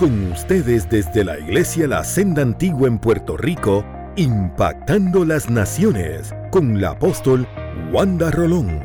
[0.00, 3.84] Con ustedes desde la Iglesia La Senda Antigua en Puerto Rico,
[4.16, 7.46] impactando las naciones con la apóstol
[7.92, 8.80] Wanda Rolón.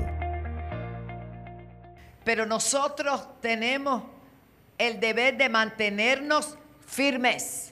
[2.26, 4.04] Pero nosotros tenemos
[4.78, 7.72] el deber de mantenernos firmes.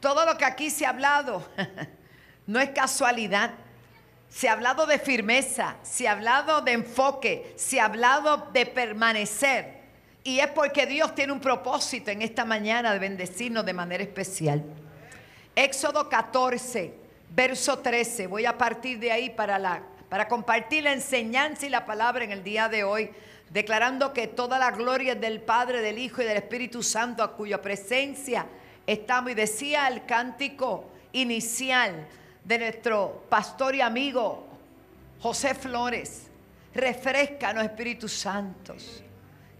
[0.00, 1.48] Todo lo que aquí se ha hablado
[2.48, 3.52] no es casualidad.
[4.28, 9.77] Se ha hablado de firmeza, se ha hablado de enfoque, se ha hablado de permanecer.
[10.28, 14.62] Y es porque Dios tiene un propósito en esta mañana de bendecirnos de manera especial.
[15.56, 16.92] Éxodo 14,
[17.30, 18.26] verso 13.
[18.26, 22.32] Voy a partir de ahí para, la, para compartir la enseñanza y la palabra en
[22.32, 23.10] el día de hoy,
[23.48, 27.34] declarando que toda la gloria es del Padre, del Hijo y del Espíritu Santo, a
[27.34, 28.44] cuya presencia
[28.86, 29.30] estamos.
[29.30, 32.06] Y decía el cántico inicial
[32.44, 34.46] de nuestro pastor y amigo
[35.20, 36.26] José Flores,
[36.74, 39.04] refrescanos Espíritus Santos.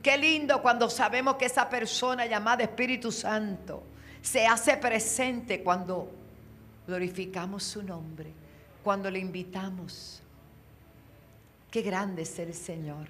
[0.02, 3.82] Qué lindo cuando sabemos que esa persona llamada Espíritu Santo
[4.22, 6.10] se hace presente cuando
[6.86, 8.32] glorificamos su nombre,
[8.82, 10.22] cuando le invitamos.
[11.70, 13.08] Qué grande es el Señor.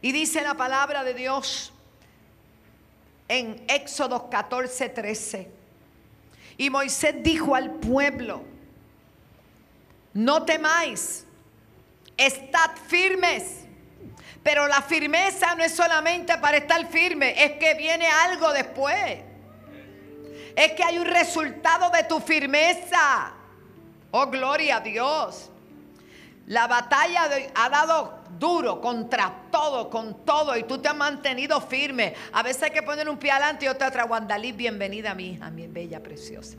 [0.00, 1.72] Y dice la palabra de Dios
[3.28, 5.50] en Éxodo 14, 13.
[6.56, 8.42] Y Moisés dijo al pueblo,
[10.12, 11.26] no temáis,
[12.16, 13.63] estad firmes
[14.44, 19.22] pero la firmeza no es solamente para estar firme, es que viene algo después.
[20.54, 23.32] Es que hay un resultado de tu firmeza.
[24.10, 25.50] Oh, gloria a Dios.
[26.46, 32.14] La batalla ha dado duro contra todo, con todo, y tú te has mantenido firme.
[32.32, 34.06] A veces hay que poner un pie adelante y otra atrás.
[34.06, 36.58] Guandalí, bienvenida mi hija, mi bella, preciosa.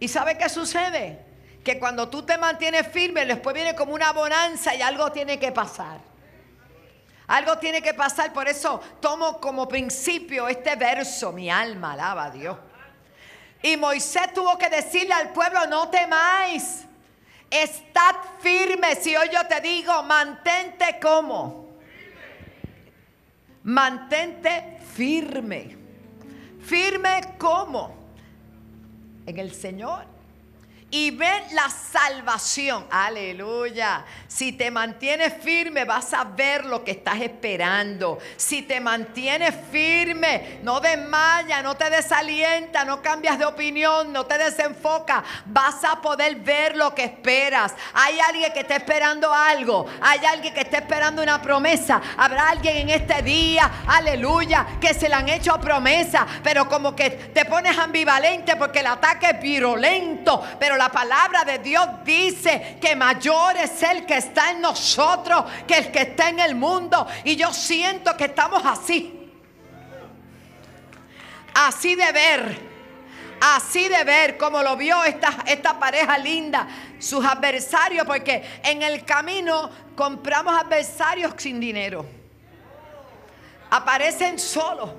[0.00, 1.24] ¿Y sabe qué sucede?
[1.62, 5.52] Que cuando tú te mantienes firme, después viene como una bonanza y algo tiene que
[5.52, 6.09] pasar.
[7.30, 12.30] Algo tiene que pasar, por eso tomo como principio este verso, mi alma alaba a
[12.32, 12.58] Dios.
[13.62, 16.86] Y Moisés tuvo que decirle al pueblo, no temáis,
[17.48, 18.96] estad firme.
[18.96, 21.68] Si hoy yo te digo, mantente como.
[23.62, 25.76] Mantente firme.
[26.60, 27.94] Firme como.
[29.24, 30.09] En el Señor
[30.90, 32.86] y ver la salvación.
[32.90, 34.04] Aleluya.
[34.26, 38.18] Si te mantienes firme, vas a ver lo que estás esperando.
[38.36, 44.38] Si te mantienes firme, no desmayas, no te desalienta, no cambias de opinión, no te
[44.38, 47.74] desenfoca, vas a poder ver lo que esperas.
[47.92, 52.00] Hay alguien que está esperando algo, hay alguien que está esperando una promesa.
[52.16, 57.10] Habrá alguien en este día, aleluya, que se le han hecho promesa, pero como que
[57.10, 62.96] te pones ambivalente porque el ataque es virulento, pero la palabra de Dios dice que
[62.96, 67.06] mayor es el que está en nosotros que el que está en el mundo.
[67.22, 69.30] Y yo siento que estamos así.
[71.52, 72.70] Así de ver.
[73.42, 76.66] Así de ver como lo vio esta, esta pareja linda,
[76.98, 82.06] sus adversarios, porque en el camino compramos adversarios sin dinero.
[83.68, 84.92] Aparecen solos,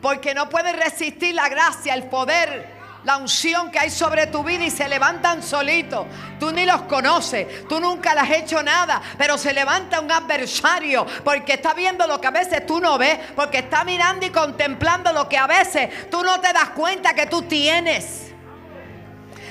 [0.00, 2.71] porque no pueden resistir la gracia, el poder
[3.04, 6.06] la unción que hay sobre tu vida y se levantan solitos.
[6.38, 11.06] Tú ni los conoces, tú nunca les has hecho nada, pero se levanta un adversario
[11.24, 15.12] porque está viendo lo que a veces tú no ves, porque está mirando y contemplando
[15.12, 18.32] lo que a veces tú no te das cuenta que tú tienes.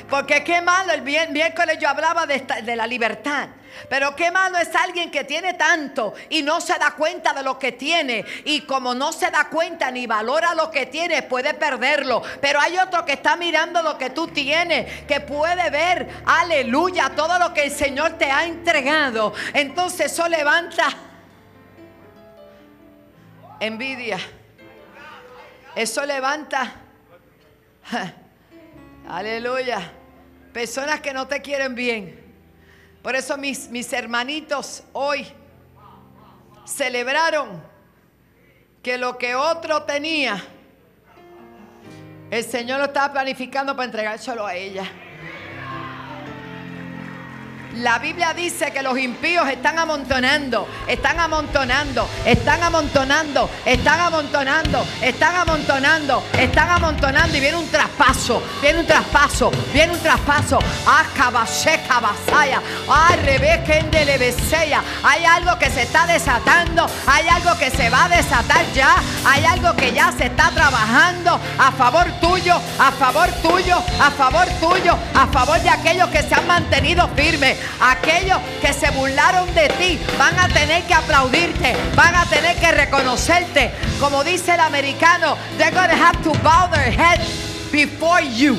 [0.09, 3.47] Porque qué malo, el miércoles yo hablaba de la libertad.
[3.89, 7.57] Pero qué malo es alguien que tiene tanto y no se da cuenta de lo
[7.57, 8.25] que tiene.
[8.45, 12.21] Y como no se da cuenta ni valora lo que tiene, puede perderlo.
[12.39, 17.39] Pero hay otro que está mirando lo que tú tienes, que puede ver, aleluya, todo
[17.39, 19.33] lo que el Señor te ha entregado.
[19.53, 20.87] Entonces eso levanta
[23.61, 24.17] envidia.
[25.75, 26.73] Eso levanta,
[29.07, 29.89] aleluya,
[30.51, 32.20] personas que no te quieren bien.
[33.01, 35.27] Por eso mis, mis hermanitos hoy
[36.65, 37.61] celebraron
[38.83, 40.43] que lo que otro tenía,
[42.29, 44.89] el Señor lo estaba planificando para entregárselo a ella.
[47.77, 55.35] La Biblia dice que los impíos están amontonando, están amontonando, están amontonando, están amontonando, están
[55.35, 60.59] amontonando, están amontonando y viene un traspaso, viene un traspaso, viene un traspaso.
[65.03, 68.95] Hay algo que se está desatando, hay algo que se va a desatar ya,
[69.25, 74.47] hay algo que ya se está trabajando a favor tuyo, a favor tuyo, a favor
[74.59, 79.67] tuyo, a favor de aquellos que se han mantenido firmes Aquellos que se burlaron de
[79.69, 83.71] ti van a tener que aplaudirte, van a tener que reconocerte.
[83.99, 87.19] Como dice el americano, they're going to have to bow their head
[87.71, 88.57] before you.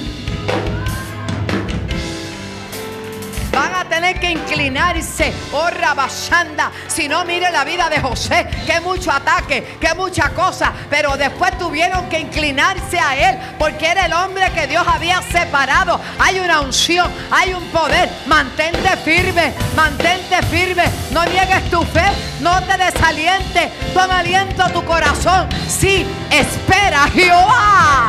[3.53, 5.33] Van a tener que inclinarse.
[5.53, 6.71] Oh, Rabashanda.
[6.89, 8.49] Si no, mire la vida de José.
[8.67, 10.73] Que mucho ataque, que mucha cosa.
[10.89, 13.39] Pero después tuvieron que inclinarse a él.
[13.59, 16.01] Porque era el hombre que Dios había separado.
[16.19, 18.09] Hay una unción, hay un poder.
[18.27, 20.85] Mantente firme, mantente firme.
[21.11, 22.11] No niegues tu fe,
[22.41, 23.71] no te desalientes.
[23.93, 25.49] Toma aliento a tu corazón.
[25.69, 28.09] Sí, espera Jehová.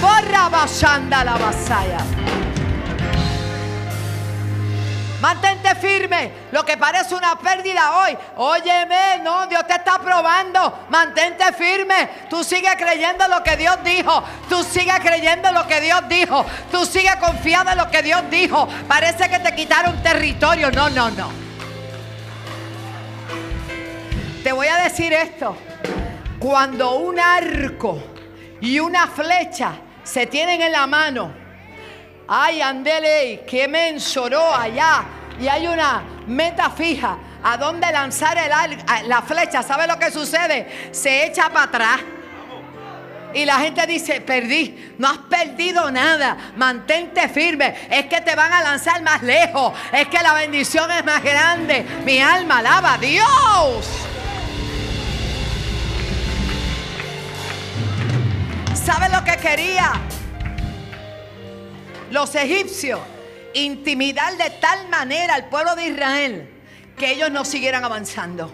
[0.00, 1.98] Borra Bashanda la vasaya.
[5.26, 6.30] Mantente firme.
[6.52, 8.16] Lo que parece una pérdida hoy.
[8.36, 10.86] Óyeme, no, Dios te está probando.
[10.88, 12.08] Mantente firme.
[12.30, 14.22] Tú sigues creyendo lo que Dios dijo.
[14.48, 16.46] Tú sigues creyendo lo que Dios dijo.
[16.70, 18.68] Tú sigues confiando en lo que Dios dijo.
[18.86, 20.70] Parece que te quitaron territorio.
[20.70, 21.28] No, no, no.
[24.44, 25.56] Te voy a decir esto.
[26.38, 28.00] Cuando un arco
[28.60, 29.72] y una flecha
[30.04, 31.32] se tienen en la mano,
[32.28, 39.08] ay, andele, que me ensoró allá, y hay una meta fija a dónde lanzar el,
[39.08, 40.90] la flecha, ¿sabe lo que sucede?
[40.92, 42.00] Se echa para atrás.
[43.34, 48.50] Y la gente dice, perdí, no has perdido nada, mantente firme, es que te van
[48.50, 52.98] a lanzar más lejos, es que la bendición es más grande, mi alma alaba a
[52.98, 53.86] Dios.
[58.74, 59.92] ¿Sabe lo que quería?
[62.10, 63.00] Los egipcios
[63.62, 66.50] intimidar de tal manera al pueblo de Israel
[66.96, 68.52] que ellos no siguieran avanzando.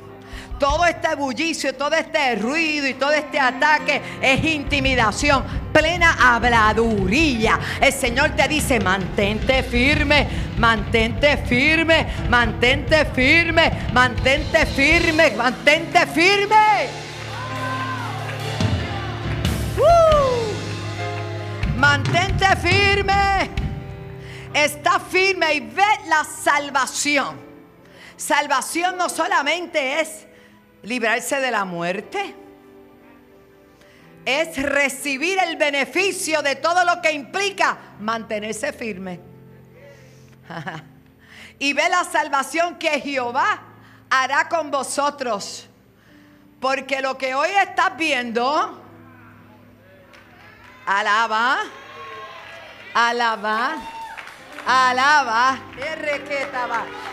[0.58, 7.58] Todo este bullicio, todo este ruido y todo este ataque es intimidación, plena habladuría.
[7.80, 10.28] El Señor te dice, mantente firme,
[10.58, 17.02] mantente firme, mantente firme, mantente firme, mantente firme.
[21.76, 23.50] Mantente firme.
[24.54, 27.40] Está firme y ve la salvación.
[28.16, 30.26] Salvación no solamente es
[30.82, 32.34] librarse de la muerte.
[34.24, 39.20] Es recibir el beneficio de todo lo que implica mantenerse firme.
[41.58, 43.62] y ve la salvación que Jehová
[44.10, 45.66] hará con vosotros.
[46.60, 48.80] Porque lo que hoy estás viendo,
[50.86, 51.58] alaba,
[52.94, 54.01] alaba
[54.66, 55.58] Alaba.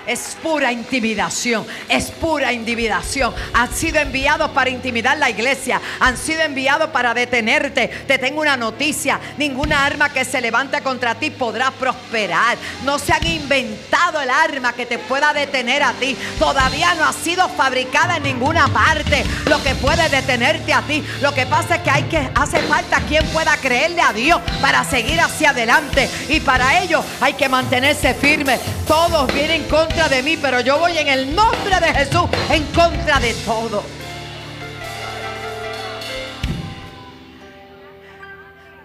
[0.05, 1.65] Es pura intimidación.
[1.87, 3.33] Es pura intimidación.
[3.53, 5.81] Han sido enviados para intimidar la iglesia.
[5.99, 7.87] Han sido enviados para detenerte.
[8.07, 9.19] Te tengo una noticia.
[9.37, 12.57] Ninguna arma que se levante contra ti podrá prosperar.
[12.83, 16.17] No se han inventado el arma que te pueda detener a ti.
[16.37, 19.23] Todavía no ha sido fabricada en ninguna parte.
[19.45, 21.03] Lo que puede detenerte a ti.
[21.21, 24.83] Lo que pasa es que hay que hace falta quien pueda creerle a Dios para
[24.83, 26.09] seguir hacia adelante.
[26.29, 28.59] Y para ello hay que mantenerse firme.
[28.87, 32.63] Todos vienen en contra de mí, pero yo voy en el nombre de Jesús en
[32.73, 33.83] contra de todo.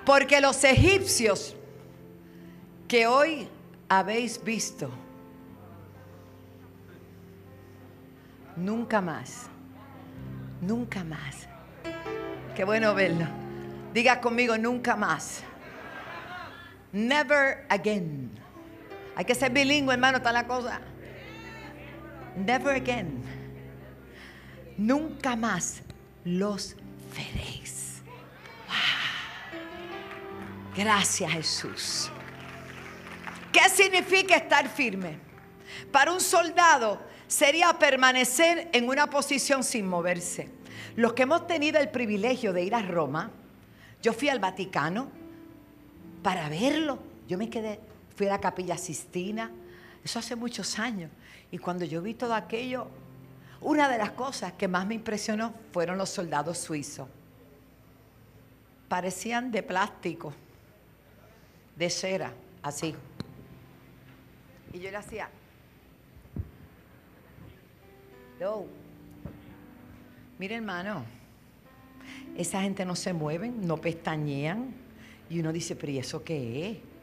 [0.04, 1.56] Porque los egipcios
[2.86, 3.48] que hoy
[3.88, 4.90] habéis visto,
[8.56, 9.46] nunca más,
[10.60, 11.48] nunca más.
[12.54, 13.26] Qué bueno verlo.
[13.92, 15.42] Diga conmigo, nunca más.
[16.92, 18.43] Never again.
[19.16, 20.80] Hay que ser bilingüe, hermano, está la cosa.
[22.36, 23.22] Never again.
[24.76, 25.82] Nunca más
[26.24, 26.76] los
[27.16, 28.02] veréis.
[30.76, 32.10] Gracias Jesús.
[33.52, 35.18] ¿Qué significa estar firme?
[35.92, 40.50] Para un soldado sería permanecer en una posición sin moverse.
[40.96, 43.30] Los que hemos tenido el privilegio de ir a Roma,
[44.02, 45.08] yo fui al Vaticano
[46.22, 46.98] para verlo.
[47.28, 47.78] Yo me quedé
[48.16, 49.50] fui a la capilla Sistina,
[50.04, 51.10] eso hace muchos años.
[51.50, 52.88] Y cuando yo vi todo aquello,
[53.60, 57.08] una de las cosas que más me impresionó fueron los soldados suizos.
[58.88, 60.32] Parecían de plástico,
[61.76, 62.94] de cera, así.
[64.72, 65.30] Y yo le hacía,
[68.40, 68.66] no.
[70.38, 71.04] Mire hermano,
[72.36, 74.74] esa gente no se mueven, no pestañean.
[75.30, 76.93] Y uno dice, pero ¿y eso qué es?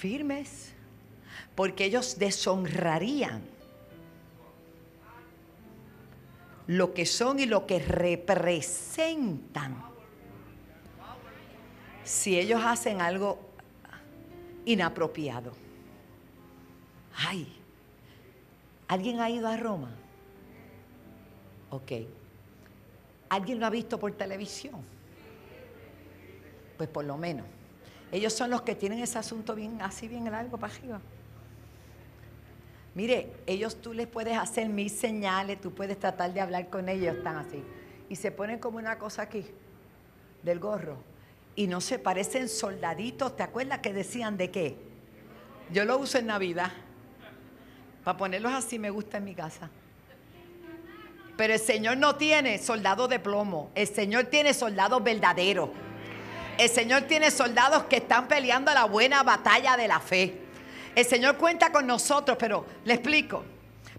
[0.00, 0.72] Firmes,
[1.54, 3.42] porque ellos deshonrarían
[6.66, 9.76] lo que son y lo que representan
[12.02, 13.38] si ellos hacen algo
[14.64, 15.52] inapropiado.
[17.14, 17.46] Ay,
[18.88, 19.90] ¿alguien ha ido a Roma?
[21.70, 21.92] Ok.
[23.28, 24.80] ¿Alguien lo ha visto por televisión?
[26.78, 27.59] Pues por lo menos.
[28.12, 31.00] Ellos son los que tienen ese asunto bien, así bien largo para arriba.
[32.94, 37.16] Mire, ellos tú les puedes hacer mil señales, tú puedes tratar de hablar con ellos,
[37.16, 37.62] están así.
[38.08, 39.46] Y se ponen como una cosa aquí,
[40.42, 40.96] del gorro.
[41.54, 44.76] Y no se parecen soldaditos, ¿te acuerdas que decían de qué?
[45.72, 46.72] Yo lo uso en Navidad.
[48.02, 49.70] Para ponerlos así me gusta en mi casa.
[51.36, 55.70] Pero el Señor no tiene soldados de plomo, el Señor tiene soldados verdaderos.
[56.60, 60.34] El Señor tiene soldados que están peleando la buena batalla de la fe.
[60.94, 63.42] El Señor cuenta con nosotros, pero le explico.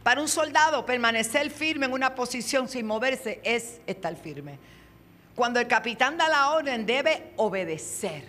[0.04, 4.60] Para un soldado permanecer firme en una posición sin moverse es estar firme.
[5.34, 8.26] Cuando el capitán da la orden debe obedecer.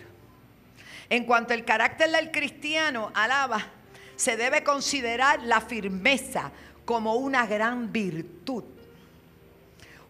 [1.11, 3.63] En cuanto al carácter del cristiano, alaba,
[4.15, 6.51] se debe considerar la firmeza
[6.85, 8.63] como una gran virtud.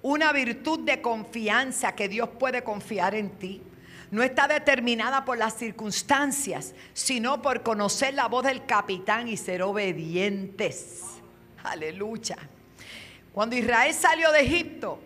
[0.01, 3.62] Una virtud de confianza que Dios puede confiar en ti
[4.13, 9.63] no está determinada por las circunstancias, sino por conocer la voz del capitán y ser
[9.63, 11.01] obedientes.
[11.63, 12.38] Aleluya.
[13.34, 15.00] Cuando Israel salió de Egipto,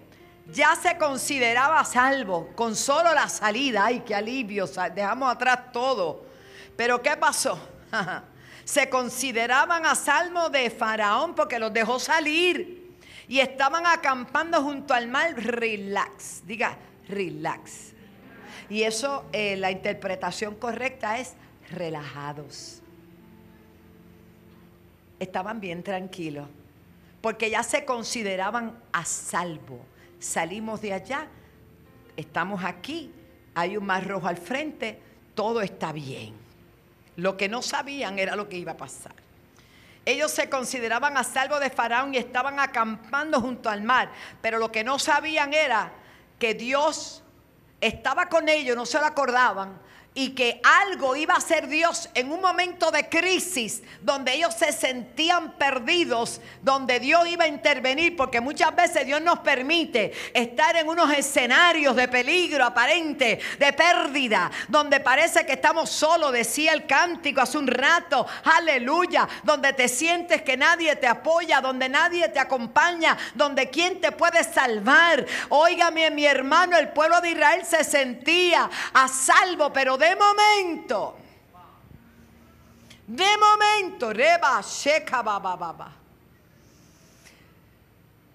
[0.52, 3.86] ya se consideraba salvo con solo la salida.
[3.86, 6.26] Ay, qué alivio, dejamos atrás todo.
[6.76, 7.58] Pero ¿qué pasó?
[8.66, 12.92] se consideraban a salvo de Faraón porque los dejó salir
[13.30, 17.96] y estaban acampando junto al mar, relax, diga, relax.
[18.70, 21.36] Y eso, eh, la interpretación correcta es
[21.72, 22.82] relajados.
[25.20, 26.48] Estaban bien tranquilos,
[27.22, 29.80] porque ya se consideraban a salvo.
[30.20, 31.28] Salimos de allá,
[32.16, 33.12] estamos aquí,
[33.56, 35.00] hay un mar rojo al frente,
[35.34, 36.34] todo está bien.
[37.16, 39.14] Lo que no sabían era lo que iba a pasar.
[40.06, 44.10] Ellos se consideraban a salvo de Faraón y estaban acampando junto al mar,
[44.42, 45.92] pero lo que no sabían era
[46.40, 47.24] que Dios
[47.82, 49.80] estaba con ellos, no se lo acordaban,
[50.18, 54.72] y que algo iba a ser Dios en un momento de crisis donde ellos se
[54.72, 60.88] sentían perdidos, donde Dios iba a intervenir, porque muchas veces Dios nos permite estar en
[60.90, 67.42] unos escenarios de peligro aparente, de pérdida, donde parece que estamos solos, decía el cántico
[67.42, 73.16] hace un rato, aleluya, donde te sientes que nadie te apoya, donde nadie te acompaña,
[73.36, 75.24] donde quién te puede salvar.
[75.50, 81.18] Óigame, mi hermano, el pueblo de Israel se sentía a salvo, pero de de momento.
[83.08, 85.94] De momento, reba, sheka, baba,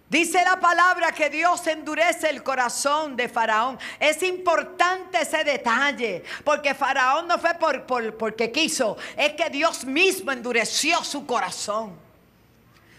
[0.09, 3.79] Dice la palabra que Dios endurece el corazón de Faraón.
[3.99, 9.87] Es importante ese detalle, porque Faraón no fue por, por, porque quiso, es que Dios
[9.87, 11.99] mismo endureció su corazón.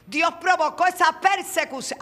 [0.08, 2.00] Dios provocó esa persecución.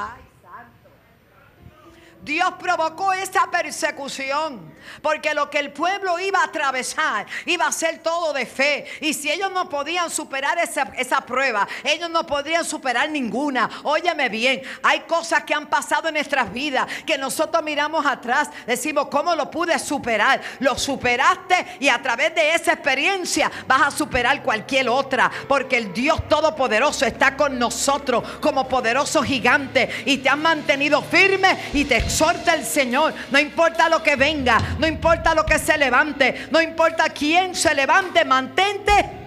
[2.23, 4.70] Dios provocó esa persecución.
[5.01, 8.85] Porque lo que el pueblo iba a atravesar iba a ser todo de fe.
[9.01, 13.69] Y si ellos no podían superar esa, esa, prueba, ellos no podrían superar ninguna.
[13.83, 19.07] Óyeme bien, hay cosas que han pasado en nuestras vidas que nosotros miramos atrás, decimos,
[19.09, 20.41] ¿cómo lo pude superar?
[20.59, 25.31] Lo superaste y a través de esa experiencia vas a superar cualquier otra.
[25.47, 31.57] Porque el Dios Todopoderoso está con nosotros como poderoso gigante y te han mantenido firme
[31.73, 33.13] y te exhorta el Señor.
[33.31, 37.73] No importa lo que venga, no importa lo que se levante, no importa quién se
[37.73, 39.21] levante, mantente.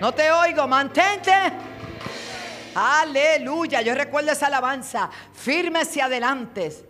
[0.00, 1.32] No te oigo, mantente.
[2.74, 3.80] Aleluya.
[3.82, 5.08] Yo recuerdo esa alabanza.
[5.32, 6.86] Firmes y adelante.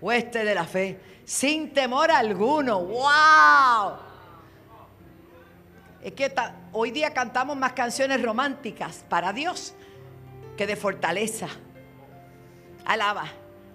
[0.00, 0.98] Hueste de la fe.
[1.24, 2.80] Sin temor alguno.
[2.80, 3.98] ¡Wow!
[6.02, 6.32] Es que
[6.72, 9.74] hoy día cantamos más canciones románticas para Dios
[10.56, 11.48] que de fortaleza.
[12.84, 13.26] Alaba.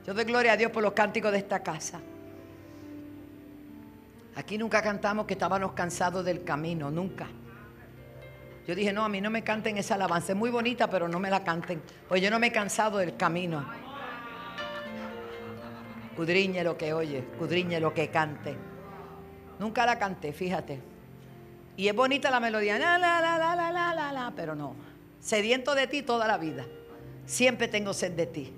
[0.06, 2.00] Yo doy gloria a Dios por los cánticos de esta casa.
[4.36, 7.28] Aquí nunca cantamos que estábamos cansados del camino, nunca.
[8.68, 10.32] Yo dije, no, a mí no me canten esa alabanza.
[10.32, 11.82] Es muy bonita, pero no me la canten.
[12.08, 13.66] Pues yo no me he cansado del camino.
[16.16, 18.56] Cudriñe lo que oye, cudriñe lo que cante.
[19.60, 20.80] Nunca la canté, fíjate.
[21.76, 24.76] Y es bonita la melodía, la, la, la, la, la, la, la, pero no.
[25.20, 26.66] Sediento de ti toda la vida.
[27.26, 28.54] Siempre tengo sed de ti.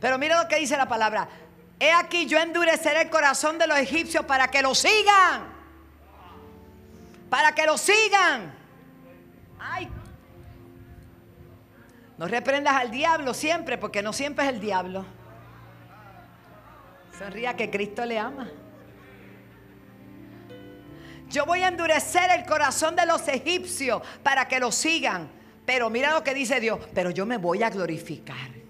[0.00, 1.28] Pero mira lo que dice la palabra.
[1.80, 5.52] He aquí yo endureceré el corazón de los egipcios para que lo sigan.
[7.28, 8.54] Para que lo sigan.
[9.58, 9.90] Ay.
[12.16, 15.04] No reprendas al diablo siempre, porque no siempre es el diablo.
[17.18, 18.48] Sonría que Cristo le ama.
[21.28, 25.28] Yo voy a endurecer el corazón de los egipcios para que lo sigan.
[25.66, 28.63] Pero mira lo que dice Dios, pero yo me voy a glorificar.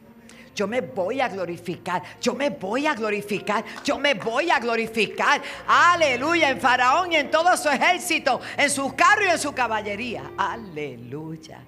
[0.54, 5.42] Yo me voy a glorificar, yo me voy a glorificar, yo me voy a glorificar.
[5.66, 10.30] Aleluya, en Faraón y en todo su ejército, en sus carros y en su caballería.
[10.36, 11.60] Aleluya.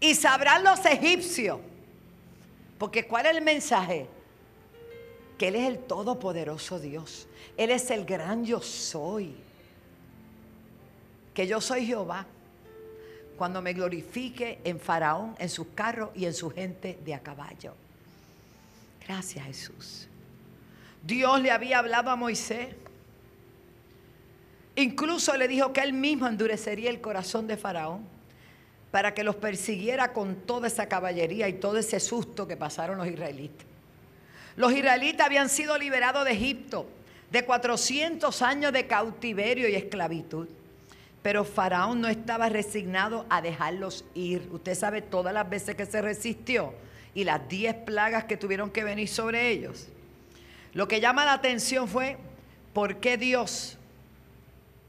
[0.00, 1.60] Y sabrán los egipcios,
[2.78, 4.06] porque ¿cuál es el mensaje?
[5.38, 7.26] Que Él es el todopoderoso Dios.
[7.56, 9.36] Él es el gran yo soy.
[11.34, 12.26] Que yo soy Jehová
[13.36, 17.74] cuando me glorifique en Faraón, en sus carros y en su gente de a caballo.
[19.06, 20.08] Gracias Jesús.
[21.02, 22.68] Dios le había hablado a Moisés.
[24.76, 28.06] Incluso le dijo que él mismo endurecería el corazón de Faraón
[28.90, 33.06] para que los persiguiera con toda esa caballería y todo ese susto que pasaron los
[33.06, 33.66] israelitas.
[34.56, 36.86] Los israelitas habían sido liberados de Egipto
[37.30, 40.46] de 400 años de cautiverio y esclavitud.
[41.24, 44.46] Pero Faraón no estaba resignado a dejarlos ir.
[44.52, 46.74] Usted sabe todas las veces que se resistió
[47.14, 49.88] y las diez plagas que tuvieron que venir sobre ellos.
[50.74, 52.18] Lo que llama la atención fue
[52.74, 53.78] por qué Dios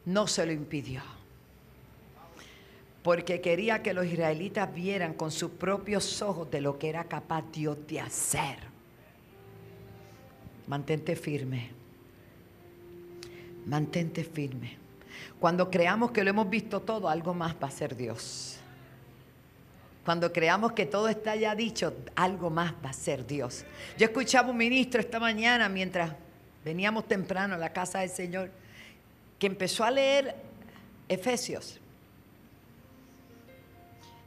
[0.04, 1.01] no se lo impidió.
[3.01, 7.46] Porque quería que los israelitas vieran con sus propios ojos de lo que era capaz
[7.54, 8.58] Dios de hacer.
[10.68, 11.72] Mantente firme.
[13.65, 14.85] Mantente firme.
[15.40, 18.58] Cuando creamos que lo hemos visto todo, algo más va a ser Dios.
[20.04, 23.66] Cuando creamos que todo está ya dicho, algo más va a ser Dios.
[23.98, 26.12] Yo escuchaba un ministro esta mañana mientras
[26.64, 28.52] veníamos temprano a la casa del Señor,
[29.40, 30.36] que empezó a leer
[31.10, 31.80] Efesios.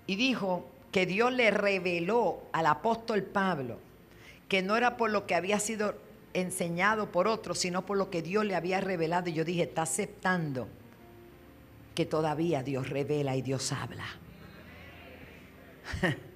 [0.07, 3.79] Y dijo que Dios le reveló al apóstol Pablo
[4.49, 5.95] que no era por lo que había sido
[6.41, 9.29] enseñado por otros, sino por lo que Dios le había revelado.
[9.31, 10.69] Y yo dije, está aceptando
[11.95, 14.07] que todavía Dios revela y Dios habla.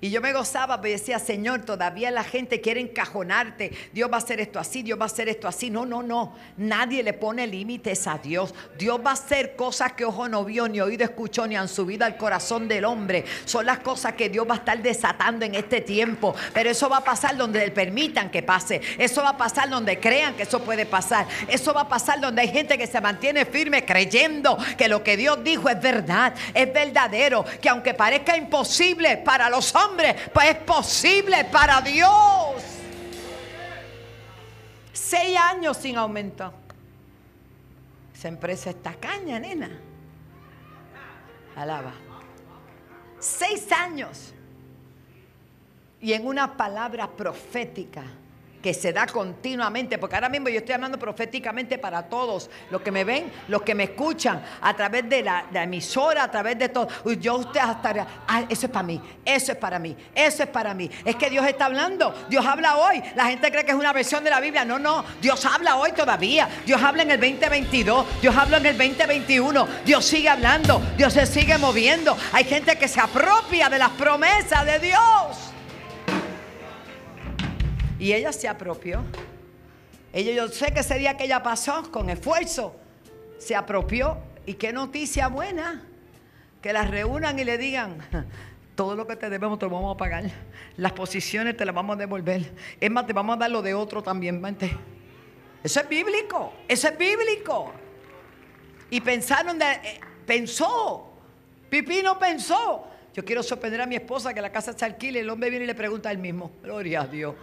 [0.00, 3.72] Y yo me gozaba, pero decía, Señor, todavía la gente quiere encajonarte.
[3.92, 5.70] Dios va a hacer esto así, Dios va a hacer esto así.
[5.70, 6.36] No, no, no.
[6.56, 8.54] Nadie le pone límites a Dios.
[8.78, 12.04] Dios va a hacer cosas que ojo no vio, ni oído escuchó, ni han subido
[12.04, 13.24] al corazón del hombre.
[13.44, 16.32] Son las cosas que Dios va a estar desatando en este tiempo.
[16.54, 18.80] Pero eso va a pasar donde le permitan que pase.
[18.98, 21.26] Eso va a pasar donde crean que eso puede pasar.
[21.48, 25.16] Eso va a pasar donde hay gente que se mantiene firme creyendo que lo que
[25.16, 27.44] Dios dijo es verdad, es verdadero.
[27.60, 29.87] Que aunque parezca imposible para los hombres,
[30.32, 32.62] pues es posible para Dios.
[34.92, 36.52] Seis años sin aumento.
[38.14, 39.70] Esa empresa está caña, nena.
[41.56, 41.92] Alaba.
[43.18, 44.34] Seis años.
[46.00, 48.04] Y en una palabra profética
[48.62, 52.90] que se da continuamente, porque ahora mismo yo estoy hablando proféticamente para todos, los que
[52.90, 56.88] me ven, los que me escuchan, a través de la, emisora, a través de todo.
[57.20, 58.06] Yo usted hasta,
[58.48, 60.90] eso es para mí, eso es para mí, eso es para mí.
[61.04, 63.02] Es que Dios está hablando, Dios habla hoy.
[63.14, 65.92] La gente cree que es una versión de la Biblia, no, no, Dios habla hoy
[65.92, 66.48] todavía.
[66.66, 71.26] Dios habla en el 2022, Dios habla en el 2021, Dios sigue hablando, Dios se
[71.26, 72.16] sigue moviendo.
[72.32, 75.47] Hay gente que se apropia de las promesas de Dios.
[77.98, 79.02] Y ella se apropió.
[80.12, 82.74] Ella, yo sé que ese día que ella pasó con esfuerzo,
[83.38, 84.18] se apropió.
[84.46, 85.84] Y qué noticia buena.
[86.62, 87.98] Que las reúnan y le digan,
[88.74, 90.24] todo lo que te debemos te lo vamos a pagar.
[90.76, 92.52] Las posiciones te las vamos a devolver.
[92.80, 94.42] Es más, te vamos a dar lo de otro también.
[95.62, 96.52] Eso es bíblico.
[96.66, 97.72] Eso es bíblico.
[98.90, 101.12] Y pensaron, de, eh, pensó.
[101.68, 102.86] Pipino pensó.
[103.12, 105.20] Yo quiero sorprender a mi esposa que la casa se alquile.
[105.20, 106.52] El hombre viene y le pregunta a él mismo.
[106.62, 107.34] Gloria a Dios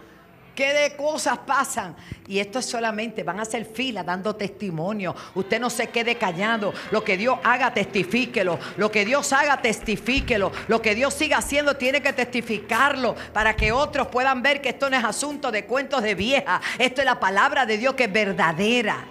[0.56, 1.94] qué de cosas pasan.
[2.26, 5.14] Y esto es solamente, van a hacer fila dando testimonio.
[5.36, 6.74] Usted no se quede callado.
[6.90, 8.58] Lo que Dios haga, testifíquelo.
[8.76, 10.50] Lo que Dios haga, testifíquelo.
[10.66, 14.90] Lo que Dios siga haciendo, tiene que testificarlo para que otros puedan ver que esto
[14.90, 16.60] no es asunto de cuentos de vieja.
[16.78, 19.04] Esto es la palabra de Dios que es verdadera.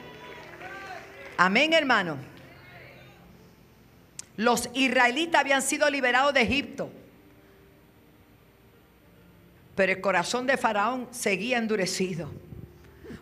[1.38, 2.18] Amén, hermano.
[4.36, 6.90] Los israelitas habían sido liberados de Egipto.
[9.76, 12.32] Pero el corazón de Faraón seguía endurecido.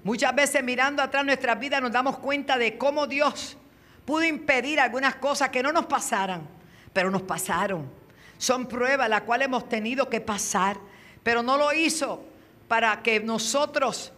[0.04, 3.58] Muchas veces mirando atrás nuestras vidas nos damos cuenta de cómo Dios
[4.06, 6.48] pudo impedir algunas cosas que no nos pasaran,
[6.92, 7.90] pero nos pasaron.
[8.38, 10.78] Son pruebas las cuales hemos tenido que pasar,
[11.24, 12.24] pero no lo hizo
[12.68, 14.12] para que nosotros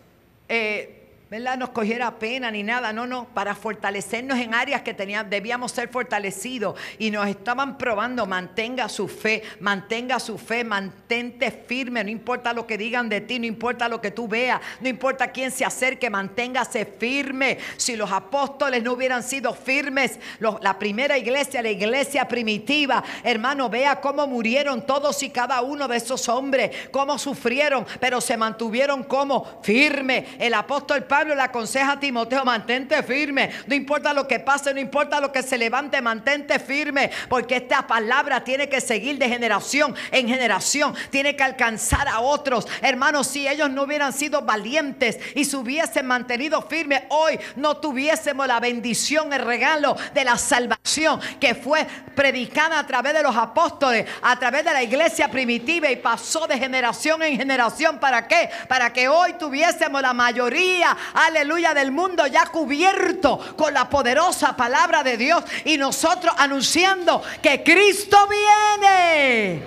[0.50, 1.58] eh, ¿verdad?
[1.58, 5.90] nos cogiera pena ni nada, no, no, para fortalecernos en áreas que teníamos, debíamos ser
[5.90, 12.54] fortalecidos y nos estaban probando, mantenga su fe, mantenga su fe, mantente firme, no importa
[12.54, 15.66] lo que digan de ti, no importa lo que tú veas, no importa quién se
[15.66, 17.58] acerque, manténgase firme.
[17.78, 24.00] Si los apóstoles no hubieran sido firmes, la primera iglesia, la iglesia primitiva, hermano, vea
[24.00, 29.60] cómo murieron todos y cada uno de esos hombres, cómo sufrieron, pero se mantuvieron como
[29.64, 30.28] firme.
[30.38, 33.52] El apóstol Pablo le aconseja a Timoteo, mantente firme.
[33.68, 37.12] No importa lo que pase, no importa lo que se levante, mantente firme.
[37.30, 40.94] Porque esta palabra tiene que seguir de generación en generación.
[41.10, 42.68] Tiene que alcanzar a otros.
[42.82, 48.48] Hermanos, si ellos no hubieran sido valientes y se hubiesen mantenido firmes, hoy no tuviésemos
[48.48, 54.06] la bendición, el regalo de la salvación que fue predicada a través de los apóstoles,
[54.22, 58.00] a través de la iglesia primitiva y pasó de generación en generación.
[58.00, 58.50] ¿Para qué?
[58.68, 65.04] Para que hoy tuviésemos la mayoría aleluya, del mundo ya cubierto con la poderosa palabra
[65.04, 69.62] de Dios y nosotros anunciando que Cristo viene.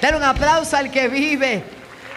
[0.00, 1.64] Dar un aplauso al que vive.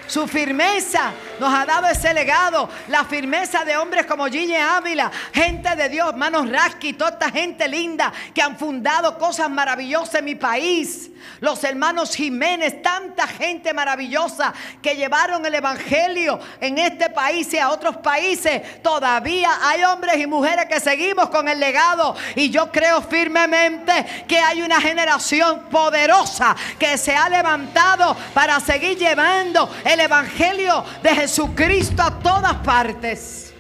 [0.08, 2.70] Su firmeza nos ha dado ese legado.
[2.88, 7.68] La firmeza de hombres como Gille Ávila, gente de Dios, manos Rasky, toda esta gente
[7.68, 11.12] linda que han fundado cosas maravillosas en mi país.
[11.42, 17.70] Los hermanos Jiménez, tanta gente maravillosa que llevaron el Evangelio en este país y a
[17.70, 18.82] otros países.
[18.82, 22.16] Todavía hay hombres y mujeres que seguimos con el legado.
[22.36, 28.98] Y yo creo firmemente que hay una generación poderosa que se ha levantado para seguir
[28.98, 33.52] llevando el Evangelio de Jesús Jesucristo a todas partes.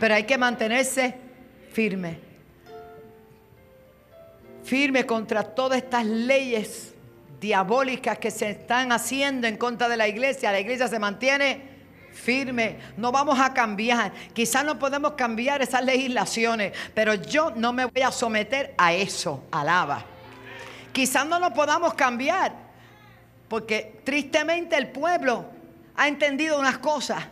[0.00, 1.14] Pero hay que mantenerse
[1.70, 2.18] firme.
[4.64, 6.94] Firme contra todas estas leyes
[7.38, 10.50] diabólicas que se están haciendo en contra de la iglesia.
[10.50, 11.60] La iglesia se mantiene
[12.10, 12.78] firme.
[12.96, 14.10] No vamos a cambiar.
[14.32, 19.44] Quizás no podemos cambiar esas legislaciones, pero yo no me voy a someter a eso.
[19.50, 20.06] Alaba.
[20.94, 22.52] Quizás no lo podamos cambiar,
[23.46, 25.57] porque tristemente el pueblo
[25.98, 27.24] ha entendido unas cosas.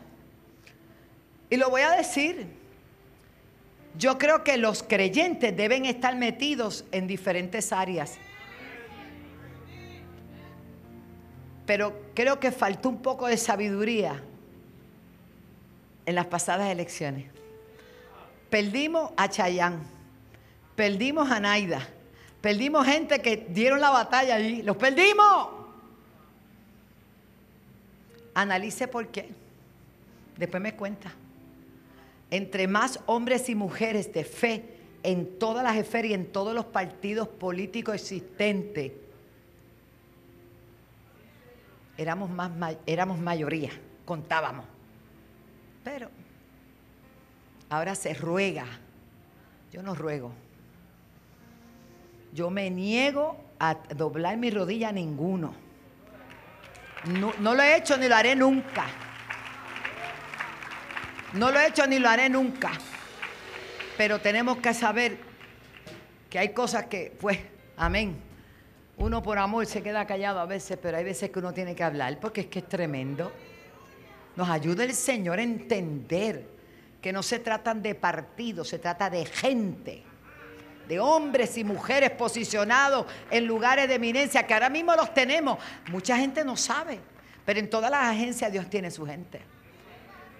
[1.48, 2.48] Y lo voy a decir.
[3.96, 8.18] Yo creo que los creyentes deben estar metidos en diferentes áreas.
[11.64, 14.20] Pero creo que faltó un poco de sabiduría
[16.04, 17.30] en las pasadas elecciones.
[18.50, 19.80] Perdimos a Chayán,
[20.74, 21.86] perdimos a Naida,
[22.40, 25.55] perdimos gente que dieron la batalla allí, los perdimos.
[28.36, 29.30] Analice por qué.
[30.36, 31.10] Después me cuenta.
[32.30, 36.66] Entre más hombres y mujeres de fe en todas las esferas y en todos los
[36.66, 38.92] partidos políticos existentes,
[41.96, 43.70] éramos, más, éramos mayoría,
[44.04, 44.66] contábamos.
[45.82, 46.10] Pero
[47.70, 48.66] ahora se ruega.
[49.72, 50.32] Yo no ruego.
[52.34, 55.65] Yo me niego a doblar mi rodilla a ninguno.
[57.06, 58.86] No, lo he hecho ni lo haré nunca.
[61.34, 62.72] No lo he hecho ni lo haré nunca.
[63.96, 65.18] Pero tenemos que saber
[66.28, 67.38] que hay cosas que, pues,
[67.76, 68.16] amén.
[68.98, 71.84] Uno por amor se queda callado a veces, pero hay veces que uno tiene que
[71.84, 73.30] hablar porque es que es tremendo.
[74.34, 76.46] Nos ayuda el Señor a entender
[77.00, 80.02] que no se tratan de partidos, se trata de gente
[80.88, 85.58] de hombres y mujeres posicionados en lugares de eminencia, que ahora mismo los tenemos.
[85.90, 87.00] Mucha gente no sabe,
[87.44, 89.40] pero en todas las agencias Dios tiene su gente.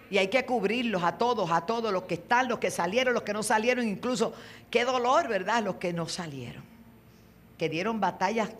[0.08, 3.24] Y hay que cubrirlos a todos, a todos, los que están, los que salieron, los
[3.24, 4.32] que no salieron, incluso
[4.70, 5.62] qué dolor, ¿verdad?
[5.64, 6.62] Los que no salieron,
[7.58, 8.50] que dieron batallas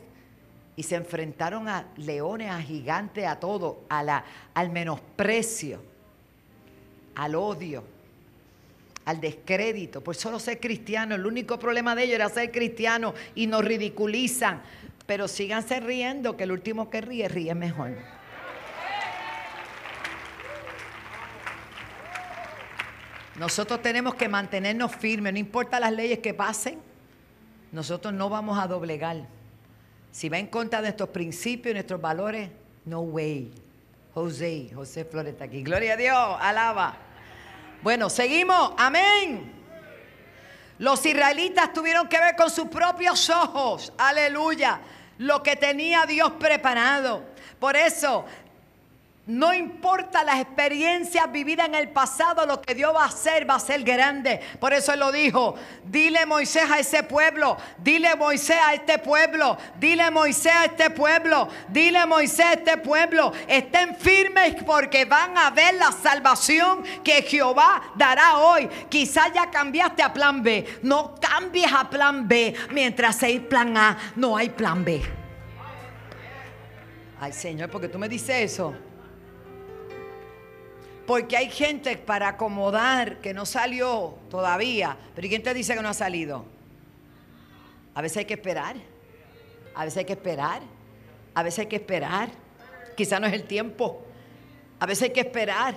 [0.74, 5.80] y se enfrentaron a leones, a gigantes, a todo, a la, al menosprecio,
[7.14, 7.95] al odio
[9.06, 11.14] al descrédito, por solo ser cristiano.
[11.14, 14.60] El único problema de ellos era ser cristiano y nos ridiculizan.
[15.06, 17.94] Pero síganse riendo, que el último que ríe, ríe mejor.
[23.36, 26.78] Nosotros tenemos que mantenernos firmes, no importa las leyes que pasen,
[27.70, 29.18] nosotros no vamos a doblegar.
[30.10, 32.50] Si va en contra de nuestros principios y nuestros valores,
[32.84, 33.52] no way.
[34.14, 35.62] José, José Flores está aquí.
[35.62, 37.05] Gloria a Dios, alaba.
[37.82, 38.72] Bueno, seguimos.
[38.76, 39.52] Amén.
[40.78, 43.92] Los israelitas tuvieron que ver con sus propios ojos.
[43.96, 44.80] Aleluya.
[45.18, 47.24] Lo que tenía Dios preparado.
[47.58, 48.26] Por eso,
[49.26, 53.56] No importa las experiencias vividas en el pasado, lo que Dios va a hacer va
[53.56, 54.40] a ser grande.
[54.60, 55.56] Por eso Él lo dijo.
[55.84, 61.48] Dile Moisés a ese pueblo, dile Moisés a este pueblo, dile Moisés a este pueblo,
[61.68, 63.32] dile Moisés a este pueblo.
[63.48, 68.68] Estén firmes porque van a ver la salvación que Jehová dará hoy.
[68.88, 70.78] Quizás ya cambiaste a plan B.
[70.82, 72.54] No cambies a plan B.
[72.70, 75.02] Mientras hay plan A, no hay plan B.
[77.20, 78.72] Ay Señor, porque tú me dices eso.
[81.06, 84.96] Porque hay gente para acomodar que no salió todavía.
[85.14, 86.44] Pero quién te dice que no ha salido?
[87.94, 88.76] A veces hay que esperar.
[89.74, 90.62] A veces hay que esperar.
[91.34, 92.28] A veces hay que esperar.
[92.96, 94.04] Quizá no es el tiempo.
[94.80, 95.76] A veces hay que esperar.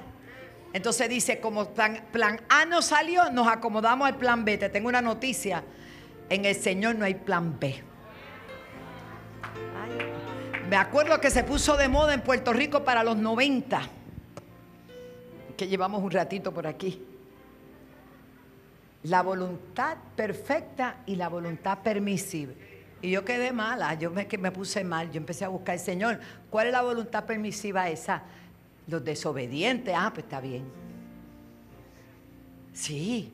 [0.74, 4.58] Entonces dice, como plan, plan, A no salió, nos acomodamos al plan B.
[4.58, 5.64] Te tengo una noticia.
[6.30, 7.84] En el Señor no hay plan B.
[10.70, 13.99] Me acuerdo que se puso de moda en Puerto Rico para los 90
[15.60, 17.06] que llevamos un ratito por aquí.
[19.04, 22.56] La voluntad perfecta y la voluntad permisible.
[23.02, 26.68] Y yo quedé mala, yo me, me puse mal, yo empecé a buscar, Señor, ¿cuál
[26.68, 28.24] es la voluntad permisiva esa?
[28.88, 30.64] Los desobedientes, ah, pues está bien.
[32.72, 33.34] Sí,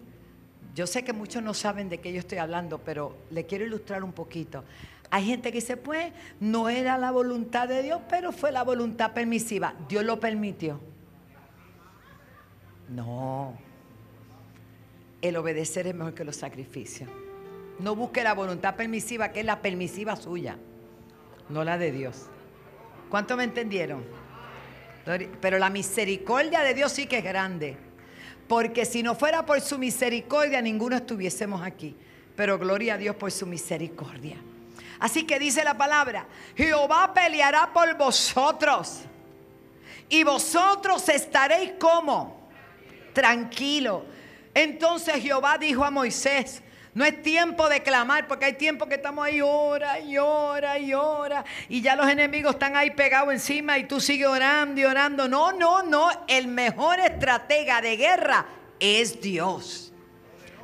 [0.73, 4.03] yo sé que muchos no saben de qué yo estoy hablando, pero le quiero ilustrar
[4.03, 4.63] un poquito.
[5.11, 9.13] Hay gente que dice, pues, no era la voluntad de Dios, pero fue la voluntad
[9.13, 9.75] permisiva.
[9.87, 10.94] Dios lo permitió.
[12.89, 13.53] No.
[15.21, 17.09] El obedecer es mejor que los sacrificios.
[17.79, 20.57] No busque la voluntad permisiva, que es la permisiva suya,
[21.49, 22.27] no la de Dios.
[23.09, 24.03] ¿Cuánto me entendieron?
[25.41, 27.77] Pero la misericordia de Dios sí que es grande.
[28.47, 31.95] Porque si no fuera por su misericordia, ninguno estuviésemos aquí.
[32.35, 34.37] Pero gloria a Dios por su misericordia.
[34.99, 39.01] Así que dice la palabra, Jehová peleará por vosotros.
[40.09, 42.44] Y vosotros estaréis como
[43.15, 44.05] tranquilo.
[44.53, 46.61] Entonces Jehová dijo a Moisés,
[46.93, 50.93] no es tiempo de clamar, porque hay tiempo que estamos ahí, ora y ora y
[50.93, 55.27] ora, y ya los enemigos están ahí pegados encima y tú sigues orando y orando.
[55.27, 58.45] No, no, no, el mejor estratega de guerra
[58.79, 59.91] es Dios.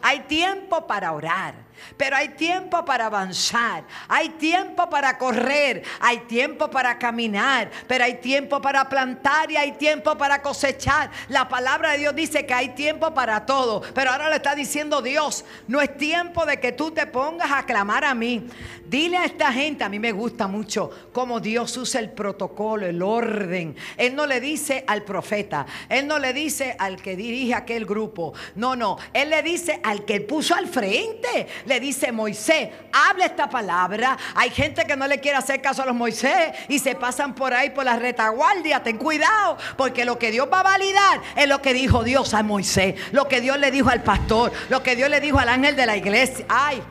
[0.02, 1.54] Hay tiempo para orar.
[1.98, 8.16] Pero hay tiempo para avanzar, hay tiempo para correr, hay tiempo para caminar, pero hay
[8.16, 11.12] tiempo para plantar y hay tiempo para cosechar.
[11.30, 15.02] La palabra de Dios dice que hay tiempo para todo, pero ahora le está diciendo
[15.02, 18.48] Dios, no es tiempo de que tú te pongas a clamar a mí.
[18.86, 23.02] Dile a esta gente, a mí me gusta mucho cómo Dios usa el protocolo, el
[23.02, 23.74] orden.
[23.96, 28.34] Él no le dice al profeta, él no le dice al que dirige aquel grupo,
[28.56, 33.50] no, no, él le dice al que puso al frente le dice Moisés, habla esta
[33.50, 34.18] palabra.
[34.36, 37.54] Hay gente que no le quiere hacer caso a los Moisés y se pasan por
[37.54, 38.84] ahí por la retaguardia.
[38.84, 42.44] Ten cuidado, porque lo que Dios va a validar es lo que dijo Dios a
[42.44, 45.78] Moisés, lo que Dios le dijo al pastor, lo que Dios le dijo al ángel
[45.78, 46.46] de la iglesia.
[46.50, 46.84] Ay.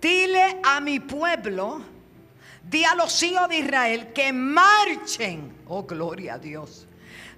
[0.00, 1.82] Dile a mi pueblo,
[2.62, 5.58] di a los hijos de Israel que marchen.
[5.66, 6.87] Oh, gloria a Dios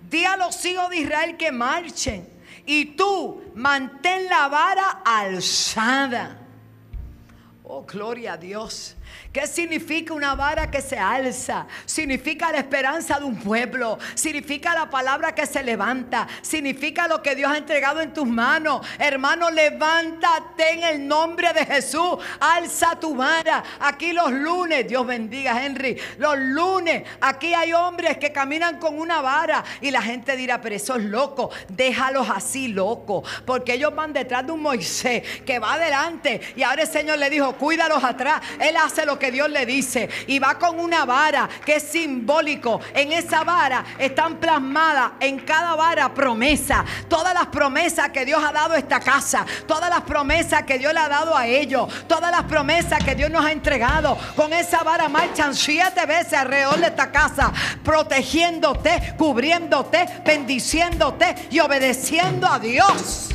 [0.09, 2.29] Di a los hijos de Israel que marchen.
[2.67, 6.39] Y tú mantén la vara alzada.
[7.65, 8.97] Oh, gloria a Dios.
[9.33, 11.65] ¿Qué significa una vara que se alza?
[11.87, 13.97] Significa la esperanza de un pueblo.
[14.15, 16.27] Significa la palabra que se levanta.
[16.43, 18.85] Significa lo que Dios ha entregado en tus manos.
[18.99, 22.19] Hermano, levántate en el nombre de Jesús.
[22.41, 23.63] Alza tu vara.
[23.79, 25.97] Aquí los lunes, Dios bendiga Henry.
[26.19, 29.63] Los lunes, aquí hay hombres que caminan con una vara.
[29.81, 31.51] Y la gente dirá, pero eso es loco.
[31.69, 33.23] Déjalos así, loco.
[33.47, 36.41] Porque ellos van detrás de un Moisés que va adelante.
[36.57, 38.43] Y ahora el Señor le dijo, cuídalos atrás.
[38.59, 40.09] Él hace lo que Dios le dice.
[40.27, 42.81] Y va con una vara que es simbólico.
[42.93, 46.85] En esa vara están plasmadas en cada vara promesa.
[47.09, 49.47] Todas las promesas que Dios ha dado a esta casa.
[49.69, 51.89] Todas las promesas que Dios le ha dado a ellos.
[52.09, 54.19] Todas las promesas que Dios nos ha entregado.
[54.35, 57.53] Con esa vara marchan siete veces alrededor de esta casa.
[57.85, 63.29] Protegiéndote, cubriéndote, bendiciéndote y obedeciendo a Dios.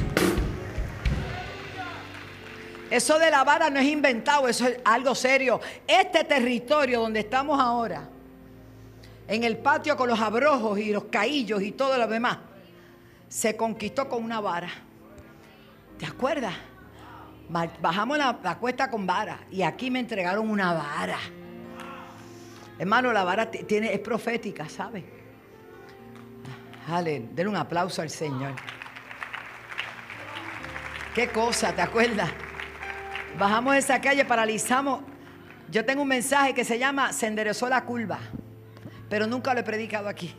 [2.90, 5.60] Eso de la vara no es inventado, eso es algo serio.
[5.88, 8.08] Este territorio donde estamos ahora,
[9.28, 12.38] en el patio con los abrojos y los caillos y todo lo demás,
[13.28, 14.70] se conquistó con una vara.
[15.98, 16.54] ¿Te acuerdas?
[17.50, 21.18] Bajamos la, cuesta con vara y aquí me entregaron una vara.
[22.78, 25.04] Hermano, la vara tiene, es profética, ¿sabes?
[26.88, 28.54] Dale, denle un aplauso al Señor.
[31.16, 31.74] ¿Qué cosa?
[31.74, 32.30] ¿Te acuerdas?
[33.38, 35.02] Bajamos esa calle, paralizamos
[35.70, 38.20] Yo tengo un mensaje que se llama Se enderezó la curva,
[39.10, 40.34] pero nunca lo he predicado aquí.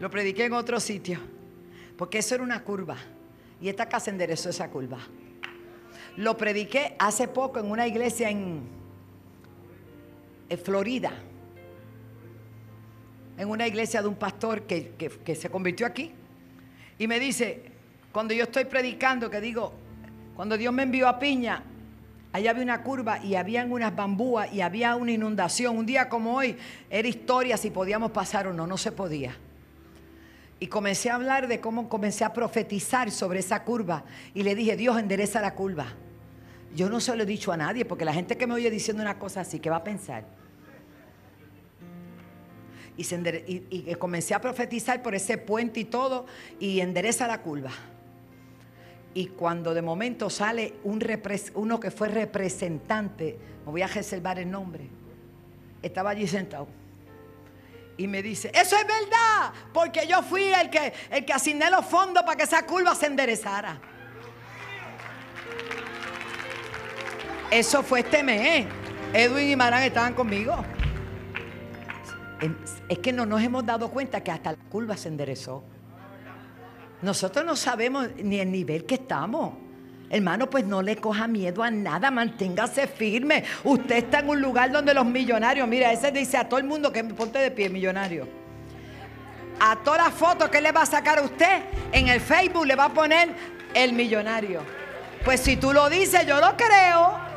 [0.00, 1.20] Lo prediqué en otro sitio,
[1.96, 2.96] porque eso era una curva.
[3.60, 4.98] Y esta casa enderezó esa curva.
[6.16, 8.62] Lo prediqué hace poco en una iglesia en,
[10.62, 11.12] Florida.
[13.38, 16.12] En una iglesia de un pastor que, que se convirtió aquí.
[16.98, 17.72] Y me dice,
[18.12, 19.72] cuando yo estoy predicando, que digo,
[20.34, 21.62] cuando Dios me envió a Piña,
[22.34, 25.78] allá había una curva y habían unas bambúas y había una inundación.
[25.78, 26.56] Un día como hoy
[26.90, 29.36] era historia si podíamos pasar o no, no se podía.
[30.58, 34.02] Y comencé a hablar de cómo comencé a profetizar sobre esa curva.
[34.34, 35.86] Y le dije, Dios endereza la curva.
[36.74, 39.00] Yo no se lo he dicho a nadie, porque la gente que me oye diciendo
[39.00, 40.24] una cosa así, ¿qué va a pensar?
[42.96, 46.26] Y, comencé a profetizar por ese puente y todo,
[46.58, 47.70] y endereza la curva.
[49.14, 51.00] Y cuando de momento sale un
[51.54, 54.88] uno que fue representante, me voy a reservar el nombre,
[55.80, 56.66] estaba allí sentado.
[57.96, 61.86] Y me dice, eso es verdad, porque yo fui el que, el que asigné los
[61.86, 63.80] fondos para que esa curva se enderezara.
[67.52, 68.66] Eso fue este mes.
[69.12, 70.56] Edwin y Marán estaban conmigo.
[72.88, 75.62] Es que no nos hemos dado cuenta que hasta la curva se enderezó.
[77.04, 79.52] Nosotros no sabemos ni el nivel que estamos.
[80.08, 83.44] Hermano, pues no le coja miedo a nada, manténgase firme.
[83.62, 86.92] Usted está en un lugar donde los millonarios, mira, ese dice a todo el mundo
[86.92, 88.26] que me ponte de pie, millonario.
[89.60, 91.62] A todas las fotos que le va a sacar a usted
[91.92, 93.28] en el Facebook le va a poner
[93.74, 94.62] el millonario.
[95.24, 97.33] Pues si tú lo dices, yo lo creo.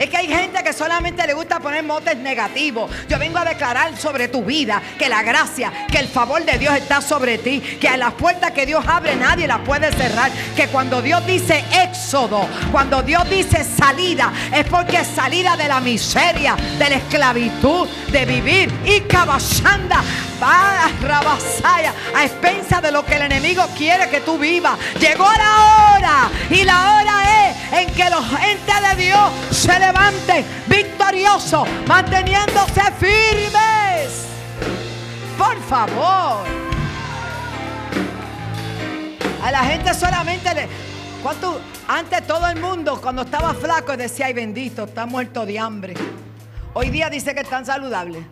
[0.00, 2.90] Es que hay gente que solamente le gusta poner motes negativos.
[3.06, 6.74] Yo vengo a declarar sobre tu vida que la gracia, que el favor de Dios
[6.74, 10.68] está sobre ti, que a las puertas que Dios abre nadie las puede cerrar, que
[10.68, 16.56] cuando Dios dice éxodo, cuando Dios dice salida, es porque es salida de la miseria,
[16.78, 20.02] de la esclavitud, de vivir y caballanda
[20.42, 24.78] va a rabasaya a expensa de lo que el enemigo quiere que tú vivas.
[24.98, 30.44] Llegó la hora y la hora es en que los gente de Dios se levanten
[30.66, 34.26] victoriosos, manteniéndose firmes.
[35.36, 36.44] Por favor.
[39.42, 40.68] A la gente solamente le...
[41.22, 41.60] ¿Cuánto?
[41.88, 45.94] Antes todo el mundo cuando estaba flaco decía, bendito, está muerto de hambre.
[46.72, 48.24] Hoy día dice que están saludables.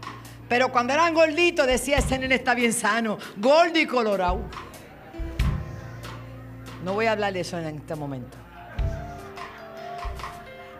[0.48, 4.40] Pero cuando eran gorditos decía, ese nene está bien sano, gordo y colorado.
[6.84, 8.36] No voy a hablar de eso en este momento.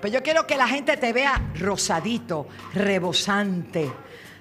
[0.00, 3.90] Pero yo quiero que la gente te vea rosadito, rebosante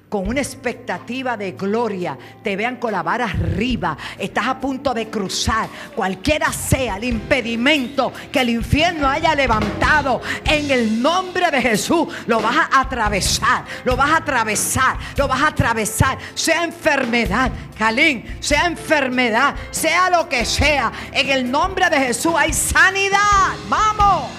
[0.10, 5.10] con una expectativa de gloria, te vean con la vara arriba, estás a punto de
[5.10, 12.08] cruzar, cualquiera sea el impedimento que el infierno haya levantado, en el nombre de Jesús
[12.26, 18.38] lo vas a atravesar, lo vas a atravesar, lo vas a atravesar, sea enfermedad, Calín,
[18.40, 24.37] sea enfermedad, sea lo que sea, en el nombre de Jesús hay sanidad, vamos.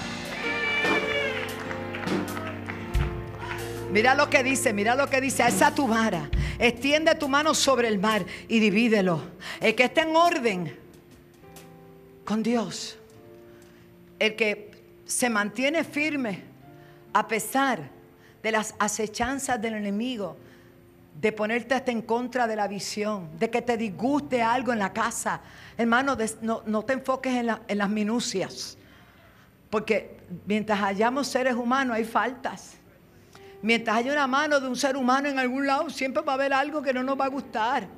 [3.91, 5.47] Mira lo que dice, mira lo que dice.
[5.47, 6.29] Esa tu vara.
[6.59, 9.23] Extiende tu mano sobre el mar y divídelo.
[9.61, 10.77] El que esté en orden
[12.25, 12.99] con Dios.
[14.19, 14.71] El que
[15.07, 16.43] se mantiene firme
[17.15, 17.89] a pesar
[18.43, 20.37] de las acechanzas del enemigo.
[21.19, 23.31] De ponerte hasta en contra de la visión.
[23.39, 25.41] De que te disguste algo en la casa.
[25.79, 28.77] Hermano, no, te enfoques en, en las minucias.
[29.71, 32.78] Porque mientras hayamos seres humanos hay faltas.
[33.61, 36.53] Mientras haya una mano de un ser humano en algún lado, siempre va a haber
[36.53, 37.89] algo que no nos va a gustar.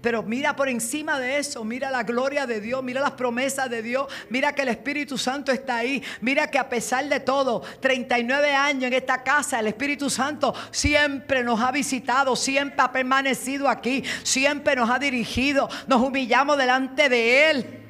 [0.00, 3.82] Pero mira por encima de eso, mira la gloria de Dios, mira las promesas de
[3.82, 8.52] Dios, mira que el Espíritu Santo está ahí, mira que a pesar de todo, 39
[8.52, 14.02] años en esta casa, el Espíritu Santo siempre nos ha visitado, siempre ha permanecido aquí,
[14.24, 17.80] siempre nos ha dirigido, nos humillamos delante de Él.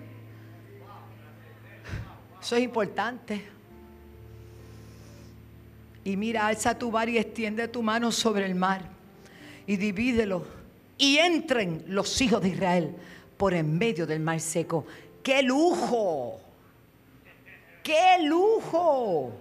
[2.43, 3.52] Eso es importante.
[6.05, 8.83] Y mira, alza tu bar y extiende tu mano sobre el mar
[9.67, 10.45] y divídelo.
[10.99, 12.95] Y entren los hijos de Israel
[13.37, 14.87] por en medio del mar seco.
[15.23, 16.41] ¡Qué lujo!
[17.83, 19.33] ¡Qué lujo!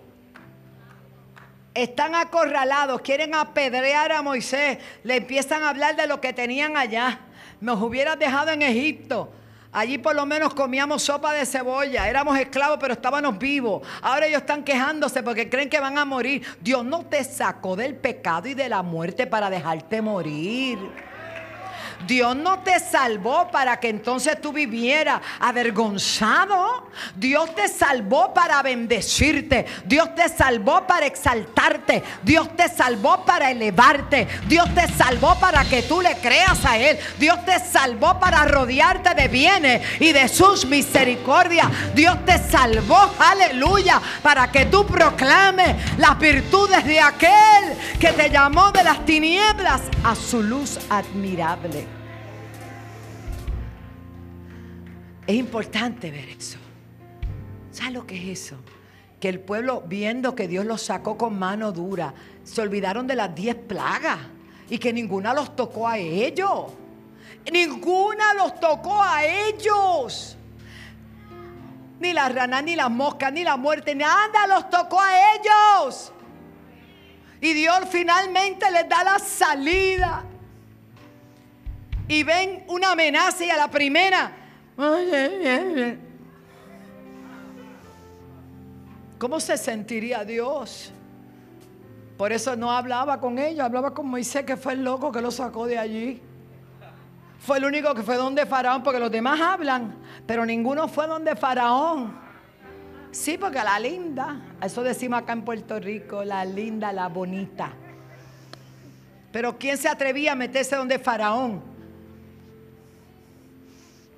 [1.74, 7.20] Están acorralados, quieren apedrear a Moisés, le empiezan a hablar de lo que tenían allá.
[7.62, 9.32] Nos hubieras dejado en Egipto.
[9.74, 13.88] Allí por lo menos comíamos sopa de cebolla, éramos esclavos pero estábamos vivos.
[14.02, 16.46] Ahora ellos están quejándose porque creen que van a morir.
[16.60, 20.78] Dios no te sacó del pecado y de la muerte para dejarte morir.
[22.08, 26.88] Dios no te salvó para que entonces tú vivieras avergonzado.
[27.16, 29.66] Dios te salvó para bendecirte.
[29.86, 32.04] Dios te salvó para exaltarte.
[32.24, 34.28] Dios te salvó para elevarte.
[34.48, 36.98] Dios te salvó para que tú le creas a Él.
[37.18, 41.68] Dios te salvó para rodearte de bienes y de sus misericordias.
[41.94, 48.72] Dios te salvó, aleluya, para que tú proclames las virtudes de aquel que te llamó
[48.72, 51.86] de las tinieblas a su luz admirable.
[55.28, 56.58] Es importante ver eso.
[57.72, 58.58] ¿Sabes lo que es eso?
[59.20, 62.14] Que el pueblo, viendo que Dios los sacó con mano dura,
[62.44, 64.18] se olvidaron de las diez plagas
[64.70, 66.72] y que ninguna los tocó a ellos.
[67.52, 70.38] Ninguna los tocó a ellos.
[72.00, 76.12] Ni las ranas, ni las moscas, ni la muerte, nada los tocó a ellos.
[77.42, 80.24] Y Dios finalmente les da la salida.
[82.08, 84.41] Y ven una amenaza y a la primera.
[89.18, 90.92] ¿Cómo se sentiría Dios?
[92.18, 95.32] Por eso no hablaba con ellos, hablaba con Moisés, que fue el loco que lo
[95.32, 96.22] sacó de allí.
[97.40, 99.96] Fue el único que fue donde Faraón, porque los demás hablan,
[100.28, 102.20] pero ninguno fue donde Faraón.
[103.12, 107.74] Sí, porque la linda, eso decimos acá en Puerto Rico, la linda, la bonita.
[109.32, 111.71] Pero ¿quién se atrevía a meterse donde Faraón?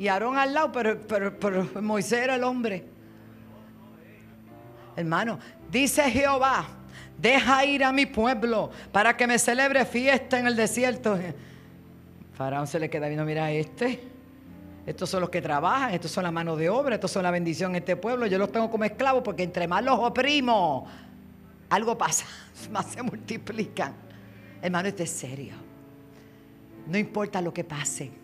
[0.03, 2.83] Y Aarón al lado, pero, pero, pero Moisés era el hombre.
[4.97, 5.39] Hermano,
[5.71, 6.65] dice Jehová,
[7.17, 11.17] deja ir a mi pueblo para que me celebre fiesta en el desierto.
[12.33, 14.03] Faraón se le queda viendo, mira este.
[14.85, 17.71] Estos son los que trabajan, estos son la mano de obra, estos son la bendición
[17.71, 18.25] en este pueblo.
[18.25, 20.85] Yo los tengo como esclavos porque entre más los oprimo,
[21.69, 22.25] algo pasa,
[22.71, 23.95] más se multiplican.
[24.61, 25.53] Hermano, esto es serio.
[26.87, 28.22] No importa lo que pase.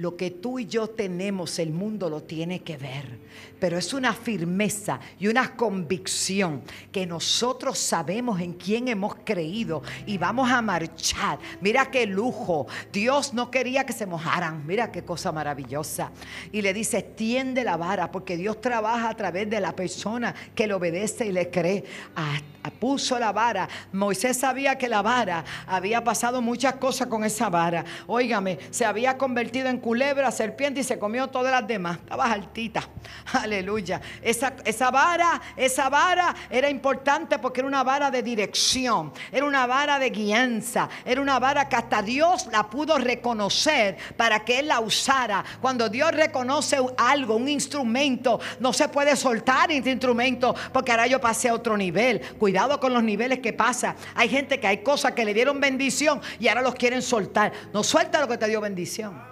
[0.00, 3.18] Lo que tú y yo tenemos, el mundo lo tiene que ver.
[3.58, 10.16] Pero es una firmeza y una convicción que nosotros sabemos en quién hemos creído y
[10.16, 11.38] vamos a marchar.
[11.60, 12.66] Mira qué lujo.
[12.90, 14.66] Dios no quería que se mojaran.
[14.66, 16.12] Mira qué cosa maravillosa.
[16.50, 20.66] Y le dice, extiende la vara, porque Dios trabaja a través de la persona que
[20.66, 21.84] le obedece y le cree.
[22.14, 23.68] Hasta puso la vara.
[23.92, 27.84] Moisés sabía que la vara había pasado muchas cosas con esa vara.
[28.06, 31.98] Óigame, se había convertido en culebra, serpiente y se comió todas las demás.
[31.98, 32.88] Estaba altita.
[33.32, 34.00] Aleluya.
[34.22, 39.66] Esa, esa vara, esa vara era importante porque era una vara de dirección, era una
[39.66, 44.68] vara de guianza, era una vara que hasta Dios la pudo reconocer para que Él
[44.68, 45.44] la usara.
[45.60, 51.20] Cuando Dios reconoce algo, un instrumento, no se puede soltar ese instrumento porque ahora yo
[51.20, 52.20] pasé a otro nivel.
[52.38, 53.96] Cuidado con los niveles que pasa.
[54.14, 57.50] Hay gente que hay cosas que le dieron bendición y ahora los quieren soltar.
[57.72, 59.29] No suelta lo que te dio bendición.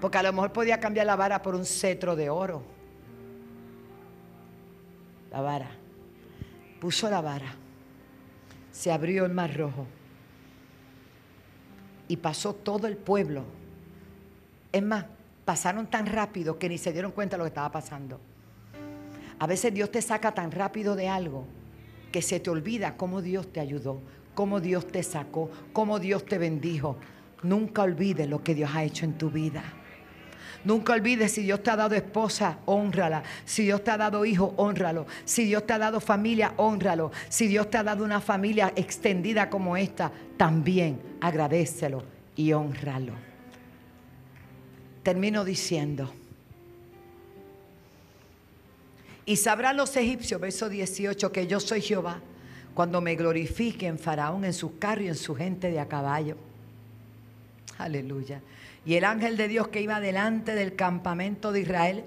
[0.00, 2.62] Porque a lo mejor podía cambiar la vara por un cetro de oro.
[5.30, 5.70] La vara.
[6.80, 7.54] Puso la vara.
[8.70, 9.86] Se abrió el mar rojo.
[12.06, 13.44] Y pasó todo el pueblo.
[14.72, 15.06] Es más,
[15.44, 18.20] pasaron tan rápido que ni se dieron cuenta de lo que estaba pasando.
[19.38, 21.44] A veces Dios te saca tan rápido de algo
[22.12, 24.00] que se te olvida cómo Dios te ayudó,
[24.34, 26.96] cómo Dios te sacó, cómo Dios te bendijo.
[27.42, 29.62] Nunca olvides lo que Dios ha hecho en tu vida.
[30.64, 33.22] Nunca olvides si Dios te ha dado esposa, honrala.
[33.44, 35.06] Si Dios te ha dado hijo, honralo.
[35.24, 37.12] Si Dios te ha dado familia, honralo.
[37.28, 42.02] Si Dios te ha dado una familia extendida como esta, también agradecelo
[42.36, 43.12] y honralo.
[45.02, 46.12] Termino diciendo,
[49.28, 52.20] y sabrán los egipcios, verso 18, que yo soy Jehová,
[52.72, 56.36] cuando me glorifique en Faraón, en sus carros y en su gente de a caballo.
[57.76, 58.40] Aleluya.
[58.88, 62.04] Y el ángel de Dios que iba delante del campamento de Israel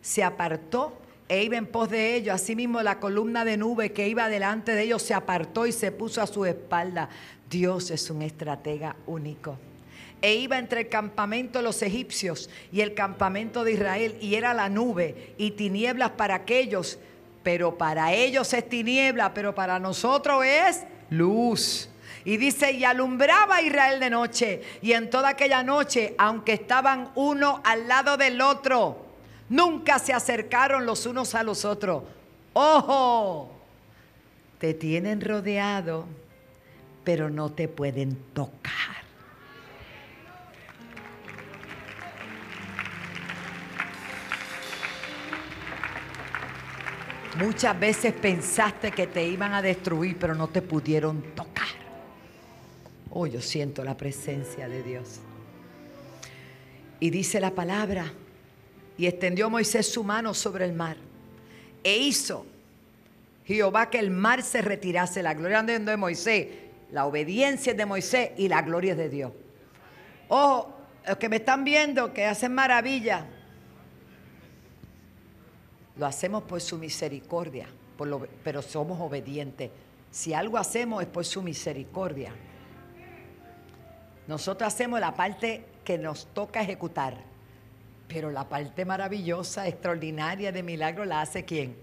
[0.00, 2.34] se apartó e iba en pos de ellos.
[2.34, 6.20] Asimismo la columna de nube que iba delante de ellos se apartó y se puso
[6.20, 7.08] a su espalda.
[7.48, 9.56] Dios es un estratega único
[10.22, 14.54] e iba entre el campamento de los egipcios y el campamento de Israel, y era
[14.54, 16.98] la nube y tinieblas para aquellos,
[17.44, 21.90] pero para ellos es tiniebla, pero para nosotros es luz.
[22.24, 27.60] Y dice, y alumbraba Israel de noche, y en toda aquella noche, aunque estaban uno
[27.64, 29.04] al lado del otro,
[29.50, 32.02] nunca se acercaron los unos a los otros.
[32.54, 33.52] Ojo,
[34.58, 36.06] te tienen rodeado,
[37.04, 38.72] pero no te pueden tocar.
[47.36, 51.83] Muchas veces pensaste que te iban a destruir, pero no te pudieron tocar.
[53.16, 55.20] Oh, yo siento la presencia de Dios.
[56.98, 58.12] Y dice la palabra,
[58.98, 60.96] y extendió Moisés su mano sobre el mar,
[61.84, 62.44] e hizo
[63.44, 65.22] Jehová que el mar se retirase.
[65.22, 66.48] La gloria de Moisés,
[66.90, 69.32] la obediencia es de Moisés y la gloria es de Dios.
[70.28, 70.74] Ojo,
[71.06, 73.26] los que me están viendo, que hacen maravilla,
[75.96, 77.68] lo hacemos por su misericordia,
[78.42, 79.70] pero somos obedientes.
[80.10, 82.32] Si algo hacemos es por su misericordia.
[84.26, 87.16] Nosotros hacemos la parte que nos toca ejecutar,
[88.08, 91.76] pero la parte maravillosa, extraordinaria de milagro la hace quién?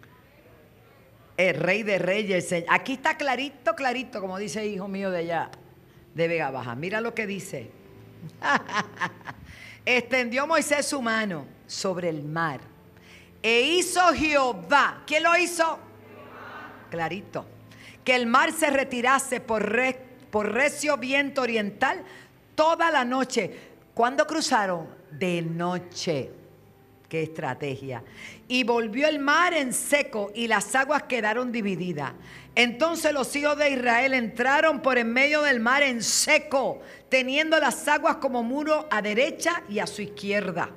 [1.37, 2.53] El rey de reyes.
[2.67, 5.51] Aquí está clarito, clarito, como dice hijo mío de allá,
[6.15, 6.75] de Vega Baja.
[6.75, 7.69] Mira lo que dice.
[9.85, 12.59] Extendió Moisés su mano sobre el mar.
[13.41, 15.03] E hizo Jehová.
[15.07, 15.79] ¿Quién lo hizo?
[16.89, 17.45] Clarito.
[18.03, 19.75] Que el mar se retirase por,
[20.29, 22.03] por recio viento oriental
[22.55, 23.51] toda la noche.
[23.93, 24.87] ¿Cuándo cruzaron?
[25.11, 26.31] De noche.
[27.07, 28.03] Qué estrategia.
[28.47, 32.13] Y volvió el mar en seco y las aguas quedaron divididas.
[32.55, 37.87] Entonces los hijos de Israel entraron por en medio del mar en seco, teniendo las
[37.87, 40.69] aguas como muro a derecha y a su izquierda.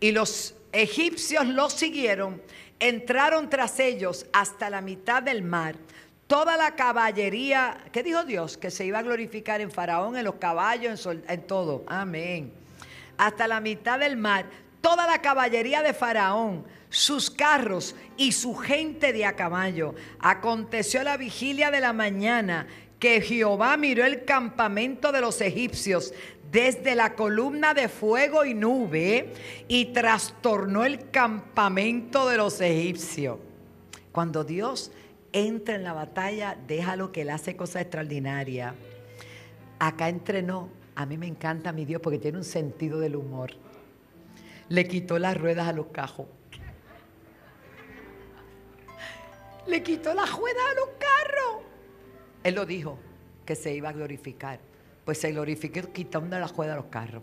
[0.00, 2.40] Y los egipcios los siguieron,
[2.78, 5.74] entraron tras ellos hasta la mitad del mar
[6.28, 8.56] toda la caballería, ¿qué dijo Dios?
[8.56, 11.84] Que se iba a glorificar en Faraón, en los caballos, en, en, todo.
[11.88, 12.52] Amén.
[13.16, 14.46] Hasta la mitad del mar,
[14.80, 19.94] toda la caballería de Faraón, sus carros y su gente de a caballo.
[20.20, 22.68] Aconteció la vigilia de la mañana
[23.00, 26.12] que Jehová miró el campamento de los egipcios
[26.50, 29.32] desde la columna de fuego y nube
[29.66, 33.38] y trastornó el campamento de los egipcios.
[34.12, 34.90] Cuando Dios
[35.32, 38.74] entra en la batalla, déjalo que él hace cosas extraordinarias.
[39.78, 43.52] Acá entrenó, a mí me encanta mi Dios porque tiene un sentido del humor.
[44.68, 46.26] Le quitó las ruedas a los cajos.
[49.66, 51.62] Le quitó las ruedas a los carros.
[52.42, 52.98] Él lo dijo,
[53.44, 54.60] que se iba a glorificar.
[55.04, 57.22] Pues se glorificó quitando las ruedas a los carros.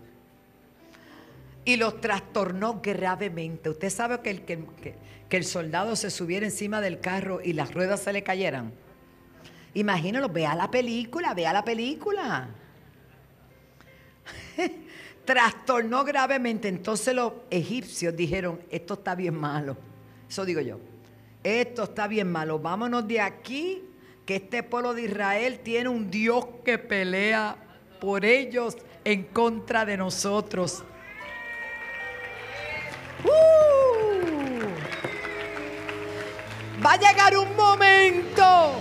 [1.66, 3.68] Y los trastornó gravemente.
[3.68, 4.94] Usted sabe que el, que,
[5.28, 8.72] el soldado se subiera encima del carro y las ruedas se le cayeran.
[9.74, 12.48] Imagínalo, vea la película, vea la película.
[15.26, 16.68] Trastornó gravemente.
[16.68, 19.76] Entonces los egipcios dijeron, esto está bien malo.
[20.26, 20.78] Eso digo yo.
[21.42, 22.58] Esto está bien malo.
[22.58, 23.82] Vámonos de aquí,
[24.24, 27.56] que este pueblo de Israel tiene un Dios que pelea
[28.00, 30.84] por ellos en contra de nosotros.
[36.84, 38.72] Va a llegar un momento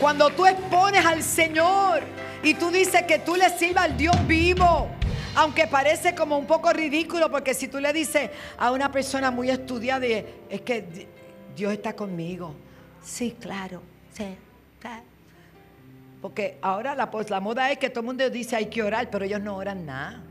[0.00, 2.02] cuando tú expones al Señor
[2.42, 4.88] y tú dices que tú le sirvas al Dios vivo.
[5.34, 9.50] Aunque parece como un poco ridículo, porque si tú le dices a una persona muy
[9.50, 11.06] estudiada, es que
[11.56, 12.54] Dios está conmigo.
[13.02, 13.82] Sí, claro,
[14.12, 14.36] sí,
[16.20, 19.08] Porque ahora la, pues, la moda es que todo el mundo dice hay que orar,
[19.10, 20.22] pero ellos no oran nada.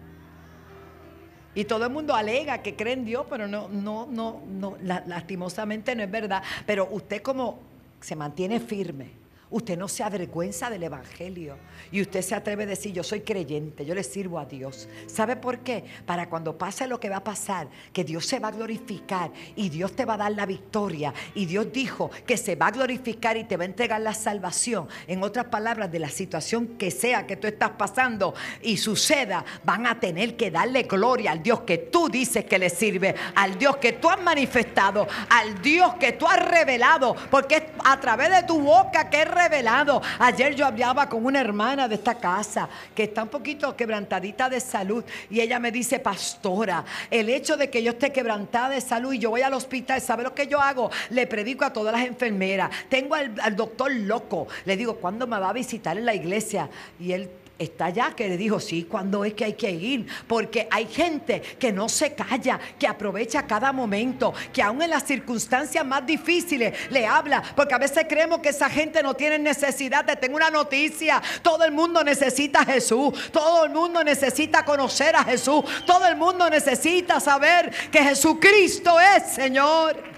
[1.54, 5.96] Y todo el mundo alega que cree en Dios, pero no, no, no, no, lastimosamente
[5.96, 6.44] no es verdad.
[6.66, 7.60] Pero usted como
[8.00, 9.21] se mantiene firme
[9.52, 11.58] Usted no se avergüenza del Evangelio
[11.92, 14.88] y usted se atreve a decir, yo soy creyente, yo le sirvo a Dios.
[15.08, 15.84] ¿Sabe por qué?
[16.06, 19.70] Para cuando pase lo que va a pasar, que Dios se va a glorificar y
[19.70, 21.14] Dios te va a dar la victoria.
[21.36, 24.88] Y Dios dijo que se va a glorificar y te va a entregar la salvación.
[25.08, 29.86] En otras palabras, de la situación que sea que tú estás pasando y suceda, van
[29.86, 33.78] a tener que darle gloria al Dios que tú dices que le sirve, al Dios
[33.78, 38.60] que tú has manifestado, al Dios que tú has revelado, porque a través de tu
[38.62, 40.02] boca que es revelado.
[40.20, 44.60] Ayer yo hablaba con una hermana de esta casa que está un poquito quebrantadita de
[44.60, 49.14] salud y ella me dice, pastora, el hecho de que yo esté quebrantada de salud
[49.14, 50.92] y yo voy al hospital, ¿sabe lo que yo hago?
[51.10, 52.70] Le predico a todas las enfermeras.
[52.90, 54.48] Tengo al, al doctor loco.
[54.66, 56.70] Le digo, ¿cuándo me va a visitar en la iglesia?
[57.00, 57.30] Y él
[57.64, 60.08] está allá que le dijo, sí, cuando es que hay que ir?
[60.28, 65.04] Porque hay gente que no se calla, que aprovecha cada momento, que aún en las
[65.04, 70.04] circunstancias más difíciles le habla, porque a veces creemos que esa gente no tiene necesidad
[70.04, 71.22] de tener una noticia.
[71.42, 76.16] Todo el mundo necesita a Jesús, todo el mundo necesita conocer a Jesús, todo el
[76.16, 80.12] mundo necesita saber que Jesucristo es Señor.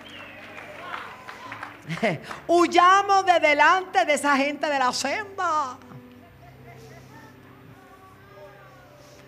[2.48, 5.78] Huyamos de delante de esa gente de la senda.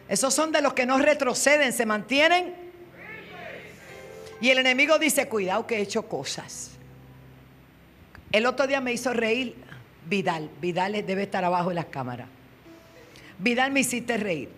[0.07, 2.53] Esos son de los que no retroceden, se mantienen.
[4.41, 6.71] Y el enemigo dice, cuidado que he hecho cosas.
[8.31, 9.55] El otro día me hizo reír
[10.07, 10.49] Vidal.
[10.61, 12.27] Vidal debe estar abajo en las cámaras.
[13.39, 14.49] Vidal me hiciste reír.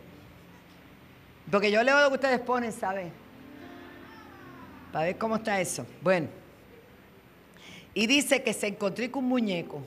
[1.50, 3.12] Porque yo leo lo que ustedes ponen, ¿sabes?
[4.92, 5.86] Para ver cómo está eso.
[6.02, 6.28] Bueno.
[7.94, 9.82] Y dice que se encontró con un muñeco.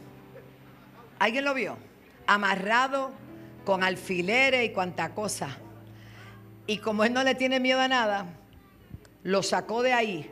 [1.19, 1.77] ¿Alguien lo vio?
[2.27, 3.13] Amarrado
[3.65, 5.57] con alfileres y cuanta cosa.
[6.67, 8.27] Y como él no le tiene miedo a nada,
[9.23, 10.31] lo sacó de ahí,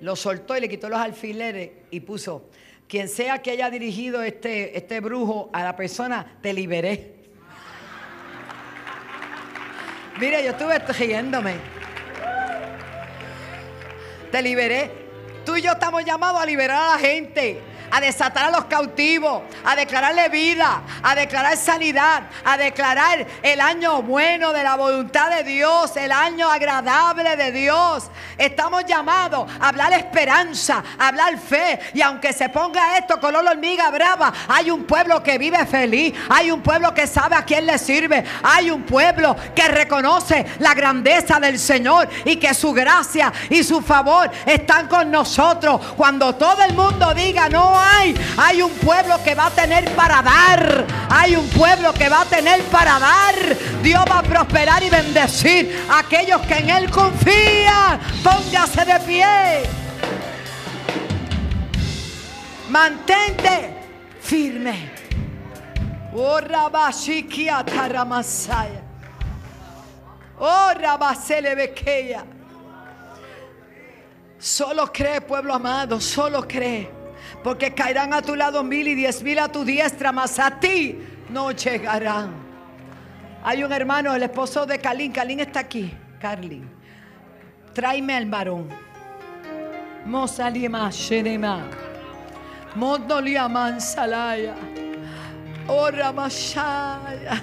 [0.00, 2.48] lo soltó y le quitó los alfileres y puso,
[2.88, 7.16] quien sea que haya dirigido este, este brujo a la persona, te liberé.
[10.18, 11.54] Mire, yo estuve riéndome.
[14.30, 14.90] Te liberé.
[15.46, 19.42] Tú y yo estamos llamados a liberar a la gente a desatar a los cautivos,
[19.64, 25.44] a declararle vida, a declarar sanidad, a declarar el año bueno de la voluntad de
[25.44, 28.10] Dios, el año agradable de Dios.
[28.38, 31.80] Estamos llamados a hablar esperanza, a hablar fe.
[31.94, 36.50] Y aunque se ponga esto color hormiga brava, hay un pueblo que vive feliz, hay
[36.50, 41.38] un pueblo que sabe a quién le sirve, hay un pueblo que reconoce la grandeza
[41.40, 45.80] del Señor y que su gracia y su favor están con nosotros.
[45.96, 48.62] Cuando todo el mundo diga no hay.
[48.62, 50.86] Un pueblo que va a tener para dar.
[51.08, 53.34] Hay un pueblo que va a tener para dar.
[53.82, 58.00] Dios va a prosperar y bendecir a aquellos que en Él confían.
[58.22, 59.62] Póngase de pie.
[62.68, 63.74] Mantente
[64.20, 64.90] firme.
[66.12, 67.64] Oh, Rabashikia
[70.38, 71.74] Oh, Rabasele
[74.38, 76.99] Solo cree, pueblo amado, solo cree.
[77.42, 80.98] Porque caerán a tu lado mil y diez mil a tu diestra, mas a ti
[81.30, 82.32] no llegarán.
[83.42, 85.12] Hay un hermano, el esposo de Kalin.
[85.12, 85.90] Kalin está aquí.
[86.20, 86.68] Carlin.
[87.72, 88.68] Tráeme al varón.
[90.04, 91.62] Mosalima Shenema.
[92.74, 94.54] Mondoliaman Salaya.
[95.66, 97.40] Ora Mashaya.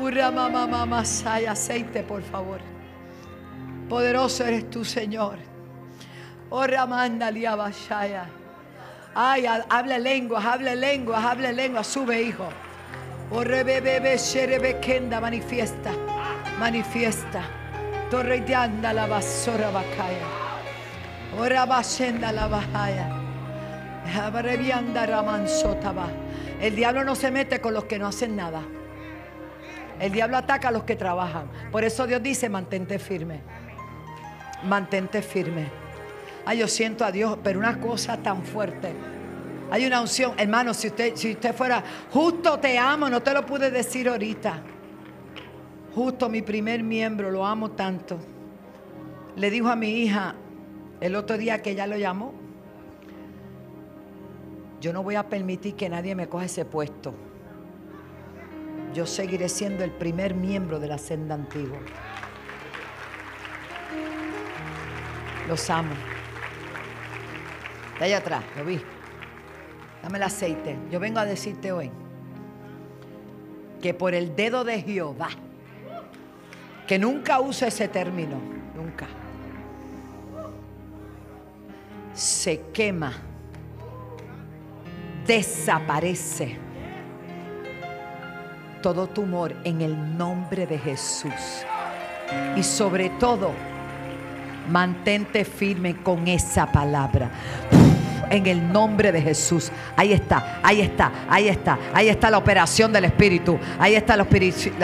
[0.00, 1.52] Ura mamá masaya.
[1.52, 2.60] Aceite, por favor.
[3.88, 5.38] Poderoso eres tú, Señor.
[6.50, 8.26] Ora mandalia Bashaya.
[9.14, 11.86] Ay, habla lenguas, habla lenguas, habla lenguas.
[11.86, 12.48] Sube, hijo.
[15.20, 15.92] Manifiesta,
[16.58, 17.42] manifiesta.
[18.10, 20.26] Torre de anda la basura bacaya.
[21.38, 21.66] Ora
[22.32, 23.08] la bajaya.
[26.60, 28.62] El diablo no se mete con los que no hacen nada.
[30.00, 31.48] El diablo ataca a los que trabajan.
[31.70, 33.40] Por eso Dios dice, mantente firme.
[34.64, 35.83] Mantente firme.
[36.46, 38.92] Ay, yo siento a Dios, pero una cosa tan fuerte.
[39.70, 43.46] Hay una unción, hermano, si usted, si usted fuera, justo te amo, no te lo
[43.46, 44.60] pude decir ahorita.
[45.94, 48.18] Justo mi primer miembro, lo amo tanto.
[49.36, 50.34] Le dijo a mi hija
[51.00, 52.34] el otro día que ella lo llamó,
[54.80, 57.14] yo no voy a permitir que nadie me coja ese puesto.
[58.92, 61.78] Yo seguiré siendo el primer miembro de la senda antigua.
[65.48, 65.94] Los amo.
[67.98, 68.80] De allá atrás, lo vi.
[70.02, 70.76] Dame el aceite.
[70.90, 71.90] Yo vengo a decirte hoy
[73.80, 75.28] que por el dedo de Jehová,
[76.86, 78.36] que nunca uso ese término,
[78.74, 79.06] nunca,
[82.14, 83.12] se quema,
[85.26, 86.58] desaparece
[88.82, 91.64] todo tumor en el nombre de Jesús.
[92.56, 93.52] Y sobre todo,
[94.68, 97.30] Mantente firme con esa palabra.
[98.30, 99.70] En el nombre de Jesús.
[99.96, 101.78] Ahí está, ahí está, ahí está.
[101.92, 103.58] Ahí está la operación del Espíritu.
[103.78, 104.26] Ahí está la,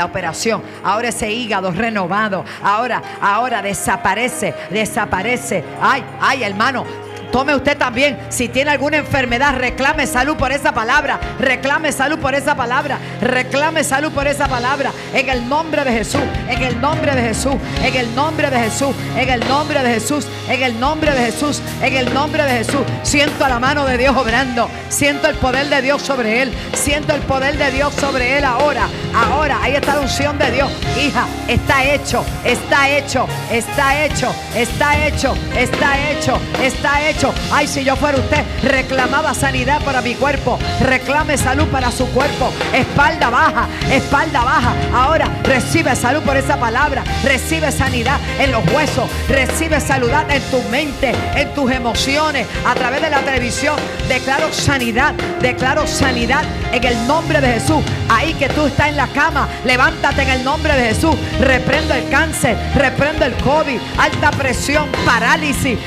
[0.05, 0.63] operación.
[0.83, 2.45] Ahora ese hígado renovado.
[2.63, 5.65] Ahora, ahora desaparece, desaparece.
[5.81, 7.10] Ay, ay, hermano.
[7.33, 11.21] Tome usted también, si tiene alguna enfermedad, reclame salud por esa palabra.
[11.39, 12.99] Reclame salud por esa palabra.
[13.21, 14.91] Reclame salud por esa palabra.
[15.15, 16.21] En el nombre de Jesús.
[16.49, 17.55] En el nombre de Jesús.
[17.85, 18.95] En el nombre de Jesús.
[19.17, 20.27] En el nombre de Jesús.
[20.49, 21.63] En el nombre de Jesús.
[21.81, 22.81] En el nombre de Jesús.
[23.05, 24.69] Siento la mano de Dios obrando.
[24.89, 26.53] Siento el poder de Dios sobre él.
[26.75, 28.89] Siento el poder de Dios sobre él ahora.
[29.15, 29.59] Ahora.
[29.63, 30.71] Ahí está la unción de Dios.
[31.01, 32.25] Hija, está hecho.
[32.45, 33.29] Está hecho.
[33.53, 34.35] Está hecho.
[34.57, 35.35] Está hecho.
[35.57, 36.41] Está hecho.
[36.61, 37.20] Está hecho
[37.53, 40.59] Ay, si yo fuera usted, reclamaba sanidad para mi cuerpo.
[40.81, 42.53] Reclame salud para su cuerpo.
[42.73, 44.75] Espalda baja, espalda baja.
[44.95, 47.05] Ahora recibe salud por esa palabra.
[47.23, 49.09] Recibe sanidad en los huesos.
[49.29, 53.77] Recibe salud en tu mente, en tus emociones, a través de la televisión.
[54.09, 56.43] Declaro sanidad, declaro sanidad
[56.73, 57.83] en el nombre de Jesús.
[58.09, 61.15] Ahí que tú estás en la cama, levántate en el nombre de Jesús.
[61.39, 65.79] Reprendo el cáncer, reprendo el COVID, alta presión, parálisis.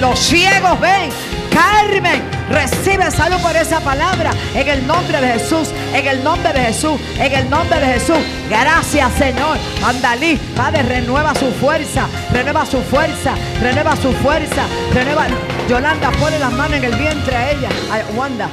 [0.00, 1.10] Los ciegos ciegos ven.
[1.50, 4.30] Carmen, recibe salud por esa palabra.
[4.54, 8.18] En el nombre de Jesús, en el nombre de Jesús, en el nombre de Jesús.
[8.48, 9.58] Gracias, Señor.
[9.84, 15.26] Andalí, Padre, renueva su fuerza, renueva su fuerza, renueva su fuerza, renueva.
[15.68, 17.68] Yolanda, pone las manos en el vientre a ella.
[18.16, 18.48] Wanda.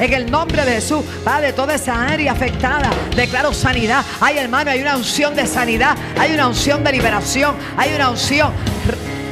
[0.00, 4.04] En el nombre de Jesús, Padre, toda esa área afectada, declaro sanidad.
[4.20, 8.52] Ay, hermano, hay una unción de sanidad, hay una unción de liberación, hay una unción.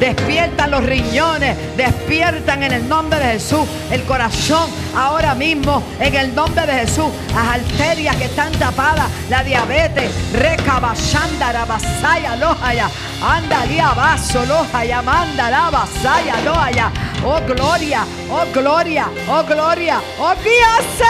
[0.01, 6.35] Despiertan los riñones, despiertan en el nombre de Jesús el corazón ahora mismo en el
[6.35, 7.07] nombre de Jesús.
[7.35, 12.91] Las arterias que están tapadas, la diabetes, recabashanda, rabasaya, lojaya,
[13.23, 16.91] andalia, vaso, lojaya, manda, la vasaya, lojaya.
[17.25, 21.07] Oh gloria, oh gloria, oh gloria, oh guíase.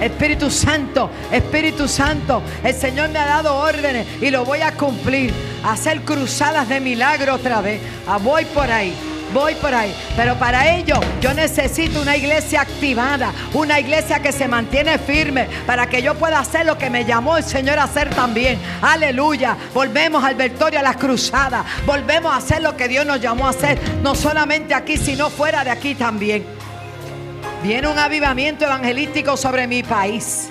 [0.01, 5.33] Espíritu Santo, Espíritu Santo, el Señor me ha dado órdenes y lo voy a cumplir.
[5.63, 7.81] Hacer cruzadas de milagro otra vez.
[8.07, 8.93] Ah, voy por ahí.
[9.33, 9.93] Voy por ahí.
[10.15, 15.87] Pero para ello yo necesito una iglesia activada, una iglesia que se mantiene firme para
[15.87, 18.59] que yo pueda hacer lo que me llamó el Señor a hacer también.
[18.81, 19.55] Aleluya.
[19.73, 21.65] Volvemos al Victoria a las cruzadas.
[21.85, 23.79] Volvemos a hacer lo que Dios nos llamó a hacer.
[24.01, 26.58] No solamente aquí, sino fuera de aquí también.
[27.61, 30.49] Viene un avivamiento evangelístico sobre mi país.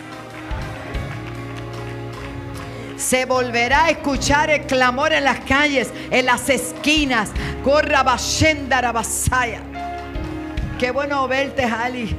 [2.99, 7.31] Se volverá a escuchar el clamor en las calles, en las esquinas.
[7.65, 9.63] Corra basaya.
[10.79, 12.15] Qué bueno verte, Ali.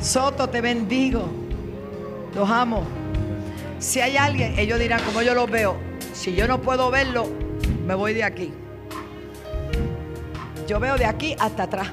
[0.00, 1.26] Soto, te bendigo.
[2.34, 2.84] Los amo.
[3.78, 5.76] Si hay alguien, ellos dirán, como yo los veo,
[6.12, 7.30] si yo no puedo verlo,
[7.86, 8.52] me voy de aquí.
[10.68, 11.92] Yo veo de aquí hasta atrás.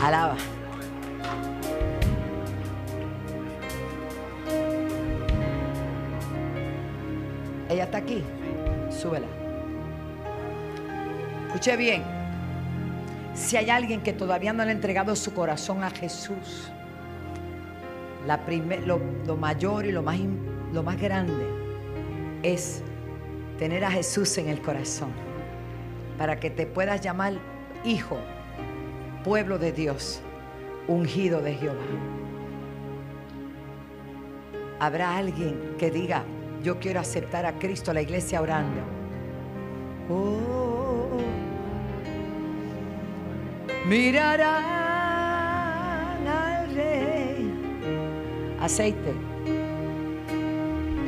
[0.00, 0.36] Alaba.
[7.68, 8.22] Ella está aquí.
[8.90, 9.26] Súbela.
[11.48, 12.02] Escuche bien.
[13.34, 16.70] Si hay alguien que todavía no le ha entregado su corazón a Jesús,
[18.26, 18.40] la
[18.84, 20.18] lo, lo, mayor y lo más,
[20.72, 21.46] lo más grande
[22.42, 22.82] es
[23.58, 25.10] tener a Jesús en el corazón
[26.18, 27.34] para que te puedas llamar
[27.84, 28.18] hijo
[29.22, 30.20] pueblo de Dios,
[30.86, 31.84] ungido de Jehová.
[34.80, 36.24] Habrá alguien que diga,
[36.62, 38.80] yo quiero aceptar a Cristo, la iglesia orando.
[40.08, 41.18] Oh,
[43.86, 44.56] mirarán
[46.26, 48.56] al rey.
[48.60, 49.14] Aceite.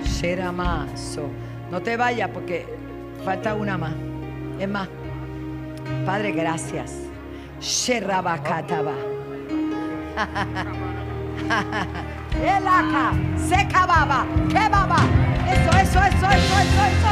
[0.05, 1.29] Sheramazo.
[1.71, 2.67] No te vayas porque
[3.25, 3.95] falta una más.
[4.59, 4.89] Es más,
[6.05, 7.10] Padre, gracias.
[7.61, 8.95] Sherabakataba.
[12.41, 15.01] Elaka, Sekababa, Kebaba.
[15.47, 17.10] Eso, eso, eso, eso, eso, eso.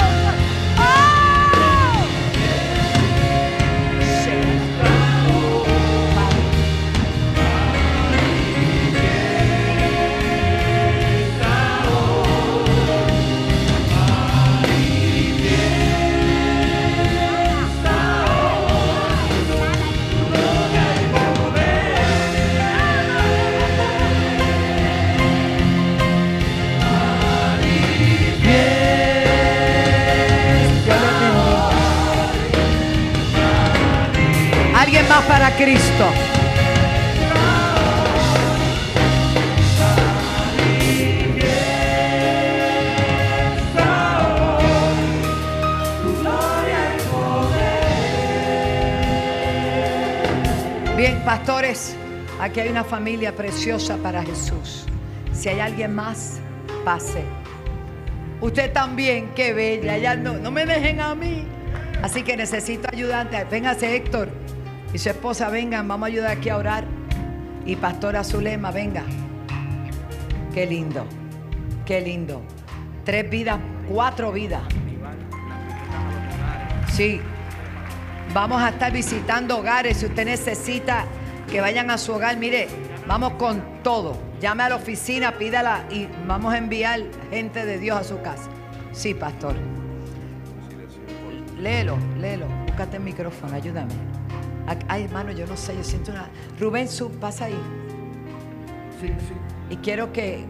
[35.58, 36.04] Cristo.
[50.96, 51.96] Bien, pastores,
[52.40, 54.86] aquí hay una familia preciosa para Jesús.
[55.32, 56.38] Si hay alguien más,
[56.84, 57.24] pase.
[58.40, 59.98] Usted también, qué bella.
[59.98, 61.48] Ya no, no me dejen a mí.
[62.00, 63.44] Así que necesito ayudante.
[63.50, 64.28] Véngase, Héctor
[64.92, 66.84] y su esposa, vengan, vamos a ayudar aquí a orar.
[67.64, 69.02] Y Pastora Zulema, venga.
[70.54, 71.04] Qué lindo,
[71.84, 72.40] qué lindo.
[73.04, 73.58] Tres vidas,
[73.88, 74.62] cuatro vidas.
[76.92, 77.20] Sí.
[78.32, 79.98] Vamos a estar visitando hogares.
[79.98, 81.04] Si usted necesita
[81.50, 82.68] que vayan a su hogar, mire,
[83.06, 84.16] vamos con todo.
[84.40, 88.48] Llame a la oficina, pídala y vamos a enviar gente de Dios a su casa.
[88.92, 89.54] Sí, pastor.
[91.58, 92.46] Léelo, léelo.
[92.66, 94.17] Búscate el micrófono, ayúdame.
[94.88, 96.28] Ay, hermano, yo no sé, yo siento una.
[96.58, 97.58] Rubén Sub, pasa ahí.
[99.00, 99.34] Sí, sí.
[99.70, 100.44] Y quiero que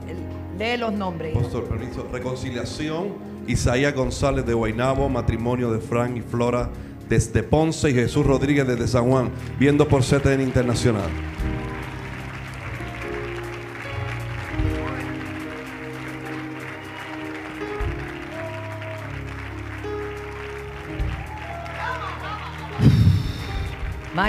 [0.59, 1.37] lee los nombres.
[1.37, 2.07] Pastor, permiso.
[2.11, 3.14] Reconciliación,
[3.47, 6.71] Isaías González de Guaynabo, matrimonio de Frank y Flora
[7.09, 11.09] desde Ponce y Jesús Rodríguez desde San Juan, viendo por CTN Internacional.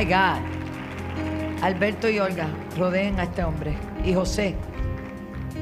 [0.05, 0.39] God.
[1.61, 2.47] Alberto y Olga,
[2.77, 3.73] rodeen a este hombre.
[4.05, 4.55] Y José,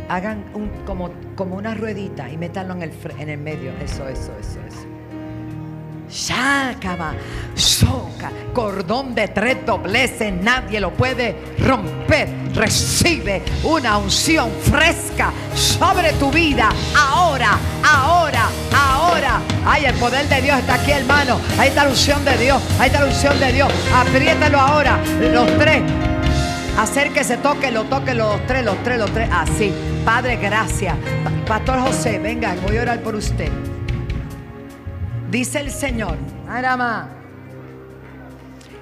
[0.09, 3.71] hagan un, como, como una ruedita y métanlo en el, en el medio.
[3.81, 4.87] Eso, eso, eso, eso.
[6.09, 7.15] Shakama,
[7.53, 12.29] soca, cordón de tres dobleces, nadie lo puede romper.
[12.53, 18.96] Recibe una unción fresca sobre tu vida, ahora, ahora, ahora.
[19.65, 21.39] Ay, el poder de Dios está aquí, hermano.
[21.57, 23.71] Ahí está la unción de Dios, ahí está la unción de Dios.
[23.93, 25.81] Apriétalo ahora, los tres.
[26.77, 29.29] Acérquese, toque, lo toque los tres, los tres, los tres.
[29.31, 29.73] Así.
[30.05, 30.95] Padre, gracias.
[31.47, 33.51] Pastor José, venga, voy a orar por usted.
[35.31, 36.15] Dice el Señor,
[36.47, 37.09] Arama,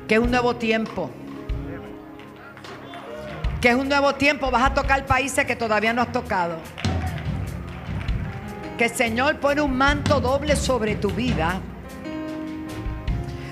[0.07, 1.09] que es un nuevo tiempo.
[3.61, 4.51] Que es un nuevo tiempo.
[4.51, 6.57] Vas a tocar países que todavía no has tocado.
[8.77, 11.61] Que el Señor pone un manto doble sobre tu vida.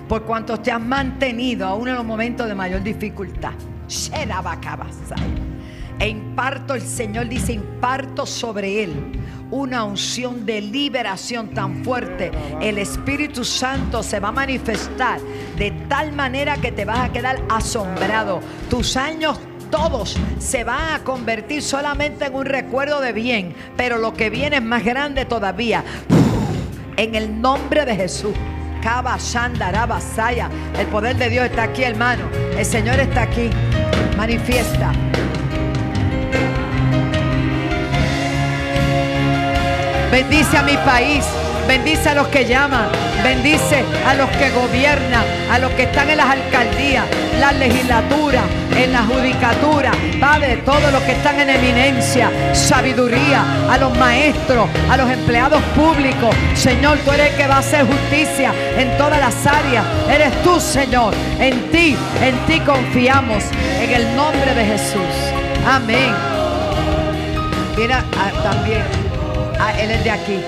[0.09, 3.53] Por cuanto te has mantenido aún en los momentos de mayor dificultad.
[5.99, 8.93] E imparto, el Señor dice, imparto sobre él
[9.51, 12.31] una unción de liberación tan fuerte.
[12.59, 15.21] El Espíritu Santo se va a manifestar
[15.57, 18.41] de tal manera que te vas a quedar asombrado.
[18.69, 19.39] Tus años
[19.73, 24.57] todos se van a convertir solamente en un recuerdo de bien, pero lo que viene
[24.57, 25.83] es más grande todavía.
[26.95, 28.35] En el nombre de Jesús.
[30.77, 32.29] El poder de Dios está aquí, hermano.
[32.55, 33.49] El Señor está aquí.
[34.15, 34.91] Manifiesta.
[40.11, 41.25] Bendice a mi país.
[41.67, 42.89] Bendice a los que llaman.
[43.23, 47.05] Bendice a los que gobiernan, a los que están en las alcaldías,
[47.39, 48.43] la legislatura,
[48.77, 49.91] en la judicatura.
[50.19, 56.35] Padre, todos los que están en eminencia, sabiduría, a los maestros, a los empleados públicos.
[56.55, 59.85] Señor, tú eres el que va a hacer justicia en todas las áreas.
[60.09, 61.13] Eres tú, Señor.
[61.39, 63.43] En ti, en ti confiamos.
[63.81, 65.33] En el nombre de Jesús.
[65.67, 66.13] Amén.
[67.77, 68.83] Mira ah, también.
[69.59, 70.39] Ah, él es de aquí.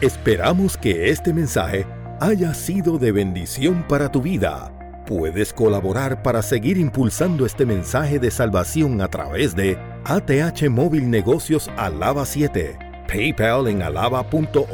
[0.00, 1.86] Esperamos que este mensaje
[2.20, 4.72] haya sido de bendición para tu vida.
[5.14, 11.70] Puedes colaborar para seguir impulsando este mensaje de salvación a través de ATH Móvil Negocios
[11.76, 12.78] Alaba 7,
[13.12, 14.66] PayPal en alaba.org